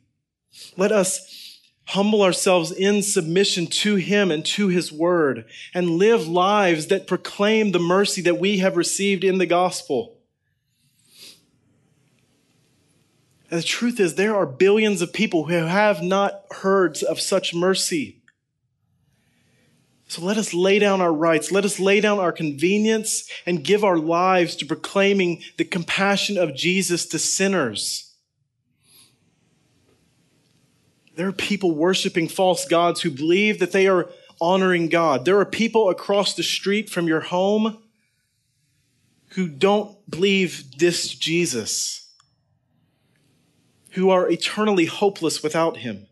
Let 0.75 0.91
us 0.91 1.61
humble 1.85 2.21
ourselves 2.21 2.73
in 2.73 3.01
submission 3.01 3.67
to 3.67 3.95
him 3.95 4.29
and 4.29 4.45
to 4.47 4.67
his 4.67 4.91
word 4.91 5.45
and 5.73 5.91
live 5.91 6.27
lives 6.27 6.87
that 6.87 7.07
proclaim 7.07 7.71
the 7.71 7.79
mercy 7.79 8.21
that 8.23 8.41
we 8.41 8.57
have 8.57 8.75
received 8.75 9.23
in 9.23 9.37
the 9.37 9.45
gospel. 9.45 10.19
And 13.53 13.61
the 13.61 13.67
truth 13.67 13.99
is, 13.99 14.15
there 14.15 14.35
are 14.35 14.47
billions 14.47 15.03
of 15.03 15.13
people 15.13 15.43
who 15.43 15.53
have 15.53 16.01
not 16.01 16.43
heard 16.49 17.03
of 17.03 17.19
such 17.19 17.53
mercy. 17.53 18.19
So 20.07 20.23
let 20.23 20.37
us 20.37 20.55
lay 20.55 20.79
down 20.79 21.01
our 21.01 21.13
rights. 21.13 21.51
Let 21.51 21.63
us 21.63 21.79
lay 21.79 22.01
down 22.01 22.17
our 22.17 22.31
convenience 22.31 23.29
and 23.45 23.63
give 23.63 23.83
our 23.83 23.99
lives 23.99 24.55
to 24.55 24.65
proclaiming 24.65 25.43
the 25.57 25.65
compassion 25.65 26.35
of 26.35 26.55
Jesus 26.55 27.05
to 27.05 27.19
sinners. 27.19 28.15
There 31.15 31.27
are 31.27 31.31
people 31.31 31.75
worshiping 31.75 32.29
false 32.29 32.65
gods 32.65 33.01
who 33.01 33.11
believe 33.11 33.59
that 33.59 33.71
they 33.71 33.85
are 33.85 34.09
honoring 34.41 34.89
God. 34.89 35.25
There 35.25 35.39
are 35.39 35.45
people 35.45 35.91
across 35.91 36.33
the 36.33 36.41
street 36.41 36.89
from 36.89 37.07
your 37.07 37.21
home 37.21 37.83
who 39.33 39.47
don't 39.47 39.95
believe 40.09 40.79
this 40.79 41.13
Jesus, 41.13 42.02
who 43.93 44.09
are 44.09 44.29
eternally 44.29 44.85
hopeless 44.85 45.41
without 45.43 45.77
him. 45.77 46.07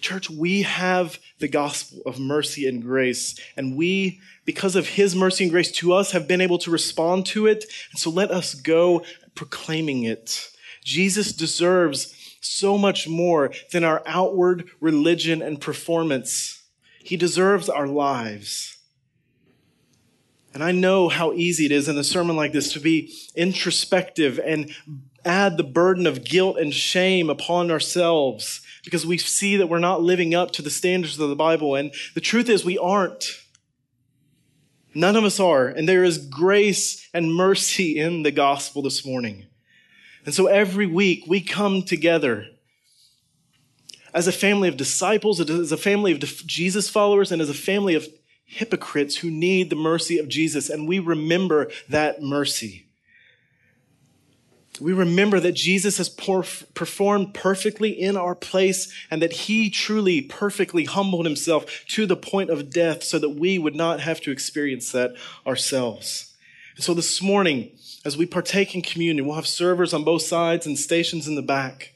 Church, 0.00 0.30
we 0.30 0.62
have 0.62 1.18
the 1.40 1.48
gospel 1.48 2.02
of 2.06 2.20
mercy 2.20 2.68
and 2.68 2.82
grace, 2.82 3.38
and 3.56 3.76
we, 3.76 4.20
because 4.44 4.76
of 4.76 4.88
his 4.90 5.14
mercy 5.16 5.44
and 5.44 5.52
grace 5.52 5.72
to 5.72 5.92
us, 5.92 6.12
have 6.12 6.28
been 6.28 6.40
able 6.40 6.58
to 6.58 6.70
respond 6.70 7.26
to 7.26 7.46
it. 7.46 7.64
And 7.90 7.98
so 7.98 8.10
let 8.10 8.30
us 8.30 8.54
go 8.54 9.04
proclaiming 9.34 10.04
it. 10.04 10.50
Jesus 10.84 11.32
deserves 11.32 12.14
so 12.40 12.78
much 12.78 13.08
more 13.08 13.50
than 13.72 13.84
our 13.84 14.02
outward 14.06 14.68
religion 14.80 15.42
and 15.42 15.60
performance. 15.60 16.62
He 17.02 17.16
deserves 17.16 17.68
our 17.68 17.86
lives. 17.86 18.77
And 20.58 20.64
I 20.64 20.72
know 20.72 21.08
how 21.08 21.34
easy 21.34 21.66
it 21.66 21.70
is 21.70 21.88
in 21.88 21.96
a 21.98 22.02
sermon 22.02 22.34
like 22.34 22.50
this 22.50 22.72
to 22.72 22.80
be 22.80 23.14
introspective 23.36 24.40
and 24.44 24.74
add 25.24 25.56
the 25.56 25.62
burden 25.62 26.04
of 26.04 26.24
guilt 26.24 26.58
and 26.58 26.74
shame 26.74 27.30
upon 27.30 27.70
ourselves 27.70 28.60
because 28.82 29.06
we 29.06 29.18
see 29.18 29.54
that 29.54 29.68
we're 29.68 29.78
not 29.78 30.02
living 30.02 30.34
up 30.34 30.50
to 30.54 30.62
the 30.62 30.68
standards 30.68 31.16
of 31.16 31.28
the 31.28 31.36
Bible. 31.36 31.76
And 31.76 31.94
the 32.16 32.20
truth 32.20 32.48
is, 32.48 32.64
we 32.64 32.76
aren't. 32.76 33.40
None 34.96 35.14
of 35.14 35.22
us 35.22 35.38
are. 35.38 35.68
And 35.68 35.88
there 35.88 36.02
is 36.02 36.18
grace 36.18 37.08
and 37.14 37.32
mercy 37.32 37.96
in 37.96 38.24
the 38.24 38.32
gospel 38.32 38.82
this 38.82 39.06
morning. 39.06 39.46
And 40.26 40.34
so 40.34 40.48
every 40.48 40.86
week 40.86 41.22
we 41.28 41.40
come 41.40 41.84
together 41.84 42.48
as 44.12 44.26
a 44.26 44.32
family 44.32 44.68
of 44.68 44.76
disciples, 44.76 45.38
as 45.38 45.70
a 45.70 45.76
family 45.76 46.10
of 46.10 46.18
Jesus 46.18 46.90
followers, 46.90 47.30
and 47.30 47.40
as 47.40 47.48
a 47.48 47.54
family 47.54 47.94
of 47.94 48.08
hypocrites 48.48 49.18
who 49.18 49.30
need 49.30 49.70
the 49.70 49.76
mercy 49.76 50.18
of 50.18 50.28
Jesus. 50.28 50.68
And 50.68 50.88
we 50.88 50.98
remember 50.98 51.70
that 51.88 52.20
mercy 52.20 52.88
we 54.80 54.92
remember 54.92 55.40
that 55.40 55.52
Jesus 55.52 55.98
has 55.98 56.08
performed 56.08 57.34
perfectly 57.34 57.90
in 57.90 58.16
our 58.16 58.34
place 58.34 58.92
and 59.10 59.20
that 59.22 59.32
he 59.32 59.70
truly 59.70 60.22
perfectly 60.22 60.84
humbled 60.84 61.26
himself 61.26 61.84
to 61.88 62.06
the 62.06 62.16
point 62.16 62.50
of 62.50 62.70
death 62.70 63.02
so 63.02 63.18
that 63.18 63.30
we 63.30 63.58
would 63.58 63.74
not 63.74 64.00
have 64.00 64.20
to 64.22 64.30
experience 64.30 64.92
that 64.92 65.14
ourselves. 65.46 66.34
And 66.76 66.84
so 66.84 66.94
this 66.94 67.20
morning, 67.20 67.72
as 68.04 68.16
we 68.16 68.26
partake 68.26 68.74
in 68.74 68.82
communion, 68.82 69.26
we'll 69.26 69.36
have 69.36 69.46
servers 69.46 69.92
on 69.92 70.04
both 70.04 70.22
sides 70.22 70.66
and 70.66 70.78
stations 70.78 71.26
in 71.26 71.34
the 71.34 71.42
back. 71.42 71.92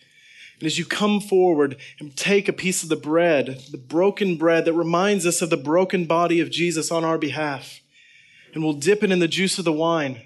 And 0.63 0.67
as 0.69 0.79
you 0.79 0.85
come 0.85 1.21
forward 1.21 1.77
and 1.99 2.17
take 2.17 2.47
a 2.47 2.53
piece 2.53 2.85
of 2.85 2.89
the 2.89 2.95
bread, 2.95 3.65
the 3.73 3.77
broken 3.77 4.37
bread 4.37 4.65
that 4.65 4.75
reminds 4.75 5.27
us 5.27 5.43
of 5.43 5.51
the 5.51 5.57
broken 5.57 6.05
body 6.05 6.39
of 6.39 6.53
Jesus 6.53 6.93
on 6.93 7.03
our 7.03 7.19
behalf, 7.19 7.81
and 8.55 8.63
we'll 8.63 8.73
dip 8.73 9.03
it 9.03 9.11
in 9.11 9.19
the 9.19 9.27
juice 9.27 9.59
of 9.59 9.65
the 9.65 9.73
wine 9.73 10.23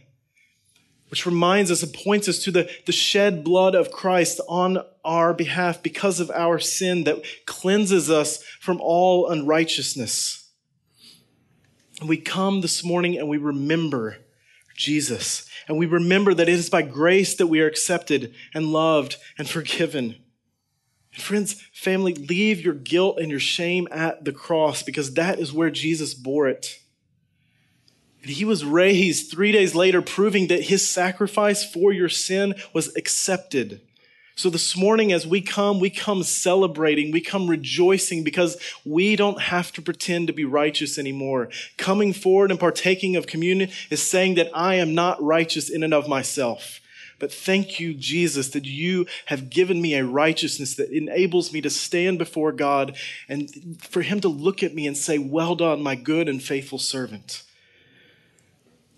which 1.09 1.25
reminds 1.25 1.71
us 1.71 1.83
and 1.83 1.95
points 1.95 2.29
us 2.29 2.41
to 2.41 2.51
the, 2.51 2.71
the 2.85 2.93
shed 2.93 3.43
blood 3.43 3.75
of 3.75 3.91
Christ 3.91 4.39
on 4.51 4.85
our 5.03 5.33
behalf 5.33 5.83
because 5.83 6.21
of 6.21 6.31
our 6.33 6.59
sin 6.59 7.05
that 7.05 7.25
cleanses 7.47 8.11
us 8.11 8.43
from 8.61 8.81
all 8.83 9.31
unrighteousness. 9.31 10.51
And 12.01 12.09
we 12.09 12.19
come 12.19 12.61
this 12.61 12.85
morning 12.85 13.17
and 13.17 13.29
we 13.29 13.39
remember 13.39 14.19
Jesus. 14.75 15.49
And 15.69 15.79
we 15.79 15.87
remember 15.87 16.35
that 16.35 16.49
it 16.49 16.55
is 16.55 16.69
by 16.69 16.83
grace 16.83 17.35
that 17.37 17.47
we 17.47 17.61
are 17.61 17.67
accepted 17.67 18.35
and 18.53 18.73
loved 18.73 19.17
and 19.39 19.49
forgiven. 19.49 20.17
And 21.17 21.25
friends, 21.25 21.55
family, 21.73 22.15
leave 22.15 22.61
your 22.61 22.75
guilt 22.75 23.19
and 23.19 23.31
your 23.31 23.41
shame 23.41 23.89
at 23.91 24.25
the 24.25 24.33
cross 24.33 24.83
because 24.83 25.15
that 25.15 25.39
is 25.39 25.53
where 25.53 25.71
Jesus 25.71 26.13
bore 26.13 26.47
it. 26.47 26.79
And 28.21 28.31
he 28.31 28.45
was 28.45 28.67
raised 28.67 29.31
three 29.31 29.51
days 29.51 29.75
later, 29.75 30.03
proving 30.03 30.49
that 30.49 30.65
his 30.65 30.87
sacrifice 30.87 31.65
for 31.65 31.91
your 31.91 32.11
sin 32.11 32.55
was 32.75 32.95
accepted. 32.97 33.81
So 34.35 34.51
this 34.51 34.77
morning, 34.77 35.11
as 35.11 35.27
we 35.27 35.41
come, 35.41 35.81
we 35.81 35.89
come 35.89 36.23
celebrating, 36.23 37.11
we 37.11 37.23
come 37.23 37.49
rejoicing 37.49 38.23
because 38.23 38.59
we 38.85 39.17
don't 39.17 39.41
have 39.41 39.73
to 39.73 39.81
pretend 39.81 40.27
to 40.27 40.35
be 40.35 40.45
righteous 40.45 40.99
anymore. 40.99 41.49
Coming 41.79 42.13
forward 42.13 42.51
and 42.51 42.61
partaking 42.61 43.17
of 43.17 43.27
communion 43.27 43.71
is 43.89 44.03
saying 44.03 44.35
that 44.35 44.51
I 44.53 44.75
am 44.75 44.95
not 44.95 45.23
righteous 45.23 45.71
in 45.71 45.83
and 45.83 45.95
of 45.95 46.07
myself. 46.07 46.83
But 47.19 47.33
thank 47.33 47.81
you, 47.81 47.95
Jesus, 47.95 48.51
that 48.51 48.67
you 48.67 49.07
have 49.27 49.49
given 49.49 49.81
me 49.81 49.95
a 49.95 50.05
righteousness 50.05 50.75
that 50.77 50.91
enables 50.91 51.53
me 51.53 51.61
to 51.63 51.71
stand 51.71 52.19
before 52.19 52.53
God 52.53 52.97
and 53.29 53.81
for 53.81 54.03
him 54.03 54.21
to 54.21 54.29
look 54.29 54.63
at 54.63 54.75
me 54.75 54.87
and 54.87 54.97
say, 54.97 55.19
Well 55.19 55.55
done, 55.55 55.83
my 55.83 55.95
good 55.95 56.29
and 56.29 56.43
faithful 56.43 56.79
servant. 56.79 57.43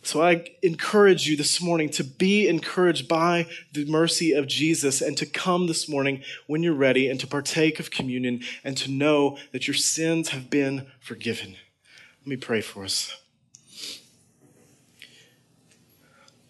So 0.02 0.22
I 0.22 0.46
encourage 0.62 1.26
you 1.26 1.36
this 1.36 1.60
morning 1.60 1.90
to 1.90 2.04
be 2.04 2.48
encouraged 2.48 3.08
by 3.08 3.46
the 3.72 3.84
mercy 3.84 4.32
of 4.32 4.46
Jesus 4.46 5.02
and 5.02 5.18
to 5.18 5.26
come 5.26 5.66
this 5.66 5.86
morning 5.88 6.22
when 6.46 6.62
you're 6.62 6.72
ready 6.72 7.10
and 7.10 7.20
to 7.20 7.26
partake 7.26 7.78
of 7.78 7.90
communion 7.90 8.40
and 8.64 8.74
to 8.78 8.90
know 8.90 9.36
that 9.52 9.66
your 9.66 9.74
sins 9.74 10.30
have 10.30 10.48
been 10.48 10.86
forgiven. 10.98 11.56
Let 12.22 12.26
me 12.26 12.36
pray 12.36 12.62
for 12.62 12.84
us. 12.84 13.20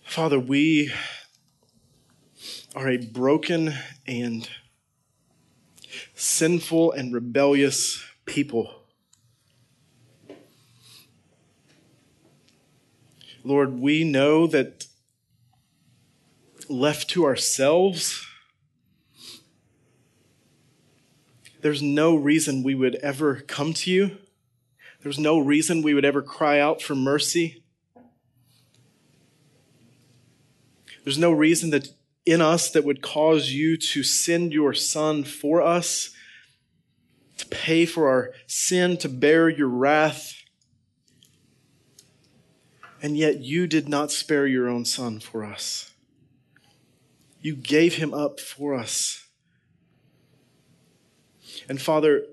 Father, 0.04 0.38
we 0.38 0.92
are 2.78 2.90
a 2.90 2.96
broken 2.96 3.74
and 4.06 4.48
sinful 6.14 6.92
and 6.92 7.12
rebellious 7.12 8.04
people. 8.24 8.72
Lord, 13.42 13.80
we 13.80 14.04
know 14.04 14.46
that 14.46 14.86
left 16.68 17.10
to 17.10 17.24
ourselves, 17.24 18.24
there's 21.62 21.82
no 21.82 22.14
reason 22.14 22.62
we 22.62 22.76
would 22.76 22.94
ever 22.96 23.40
come 23.48 23.72
to 23.72 23.90
you. 23.90 24.18
There's 25.02 25.18
no 25.18 25.40
reason 25.40 25.82
we 25.82 25.94
would 25.94 26.04
ever 26.04 26.22
cry 26.22 26.60
out 26.60 26.80
for 26.80 26.94
mercy. 26.94 27.64
There's 31.02 31.18
no 31.18 31.32
reason 31.32 31.70
that 31.70 31.97
in 32.28 32.40
us 32.40 32.70
that 32.70 32.84
would 32.84 33.02
cause 33.02 33.50
you 33.50 33.76
to 33.76 34.02
send 34.02 34.52
your 34.52 34.74
son 34.74 35.24
for 35.24 35.62
us, 35.62 36.10
to 37.38 37.46
pay 37.46 37.86
for 37.86 38.08
our 38.08 38.32
sin, 38.46 38.96
to 38.98 39.08
bear 39.08 39.48
your 39.48 39.68
wrath 39.68 40.34
and 43.02 43.16
yet 43.16 43.40
you 43.40 43.66
did 43.66 43.88
not 43.88 44.10
spare 44.10 44.46
your 44.46 44.68
own 44.68 44.84
son 44.84 45.20
for 45.20 45.44
us. 45.44 45.92
You 47.40 47.54
gave 47.54 47.94
him 47.94 48.12
up 48.12 48.40
for 48.40 48.74
us. 48.74 49.24
And 51.68 51.80
Father, 51.80 52.24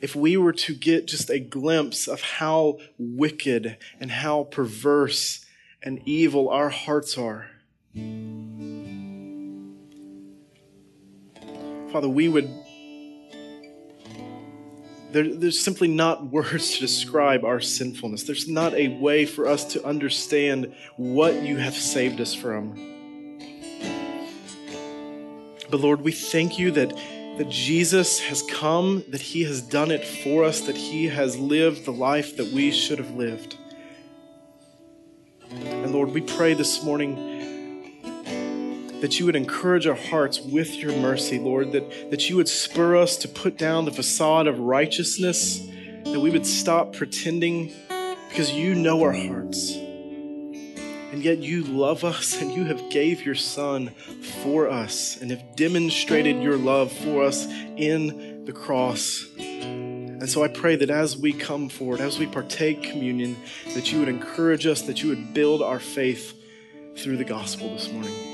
if 0.00 0.16
we 0.16 0.36
were 0.36 0.52
to 0.52 0.74
get 0.74 1.06
just 1.06 1.30
a 1.30 1.38
glimpse 1.38 2.08
of 2.08 2.22
how 2.22 2.78
wicked 2.98 3.76
and 4.00 4.10
how 4.10 4.44
perverse 4.44 5.44
and 5.82 6.00
evil 6.06 6.48
our 6.48 6.70
hearts 6.70 7.18
are, 7.18 7.50
Father, 11.92 12.08
we 12.08 12.28
would 12.28 12.48
there, 15.12 15.24
there's 15.24 15.60
simply 15.60 15.88
not 15.88 16.24
words 16.30 16.74
to 16.74 16.80
describe 16.80 17.44
our 17.44 17.60
sinfulness. 17.60 18.22
There's 18.22 18.48
not 18.48 18.74
a 18.74 18.88
way 18.88 19.26
for 19.26 19.46
us 19.46 19.64
to 19.74 19.84
understand 19.84 20.74
what 20.96 21.42
you 21.42 21.58
have 21.58 21.74
saved 21.74 22.20
us 22.20 22.34
from. 22.34 22.74
But 25.70 25.80
Lord, 25.80 26.00
we 26.02 26.12
thank 26.12 26.58
you 26.58 26.70
that, 26.72 26.90
that 27.38 27.48
Jesus 27.48 28.20
has 28.20 28.42
come, 28.42 29.04
that 29.08 29.20
he 29.20 29.44
has 29.44 29.62
done 29.62 29.90
it 29.90 30.04
for 30.04 30.44
us, 30.44 30.62
that 30.62 30.76
he 30.76 31.08
has 31.08 31.38
lived 31.38 31.84
the 31.84 31.92
life 31.92 32.36
that 32.36 32.52
we 32.52 32.70
should 32.70 32.98
have 32.98 33.12
lived. 33.12 33.56
And 35.50 35.92
Lord, 35.92 36.10
we 36.10 36.20
pray 36.20 36.54
this 36.54 36.82
morning 36.82 37.31
that 39.02 39.18
you 39.18 39.26
would 39.26 39.34
encourage 39.34 39.84
our 39.88 39.96
hearts 39.96 40.40
with 40.40 40.76
your 40.76 40.96
mercy, 40.96 41.36
Lord, 41.36 41.72
that, 41.72 42.12
that 42.12 42.30
you 42.30 42.36
would 42.36 42.48
spur 42.48 42.96
us 42.96 43.16
to 43.16 43.28
put 43.28 43.58
down 43.58 43.84
the 43.84 43.90
facade 43.90 44.46
of 44.46 44.60
righteousness, 44.60 45.58
that 46.04 46.20
we 46.20 46.30
would 46.30 46.46
stop 46.46 46.92
pretending 46.92 47.72
because 48.28 48.52
you 48.52 48.76
know 48.76 49.02
our 49.02 49.12
hearts. 49.12 49.72
And 49.74 51.20
yet 51.20 51.38
you 51.38 51.64
love 51.64 52.04
us 52.04 52.40
and 52.40 52.52
you 52.52 52.62
have 52.66 52.90
gave 52.90 53.26
your 53.26 53.34
son 53.34 53.88
for 54.44 54.70
us 54.70 55.20
and 55.20 55.32
have 55.32 55.56
demonstrated 55.56 56.40
your 56.40 56.56
love 56.56 56.92
for 56.92 57.24
us 57.24 57.44
in 57.76 58.44
the 58.44 58.52
cross. 58.52 59.26
And 59.36 60.30
so 60.30 60.44
I 60.44 60.48
pray 60.48 60.76
that 60.76 60.90
as 60.90 61.16
we 61.16 61.32
come 61.32 61.68
forward, 61.68 62.00
as 62.00 62.20
we 62.20 62.28
partake 62.28 62.84
communion, 62.84 63.36
that 63.74 63.90
you 63.90 63.98
would 63.98 64.08
encourage 64.08 64.64
us, 64.64 64.82
that 64.82 65.02
you 65.02 65.08
would 65.08 65.34
build 65.34 65.60
our 65.60 65.80
faith 65.80 66.40
through 66.96 67.16
the 67.16 67.24
gospel 67.24 67.68
this 67.74 67.90
morning. 67.90 68.31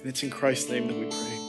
And 0.00 0.08
it's 0.08 0.22
in 0.22 0.30
Christ's 0.30 0.70
name 0.70 0.86
that 0.86 0.96
we 0.96 1.04
pray. 1.10 1.39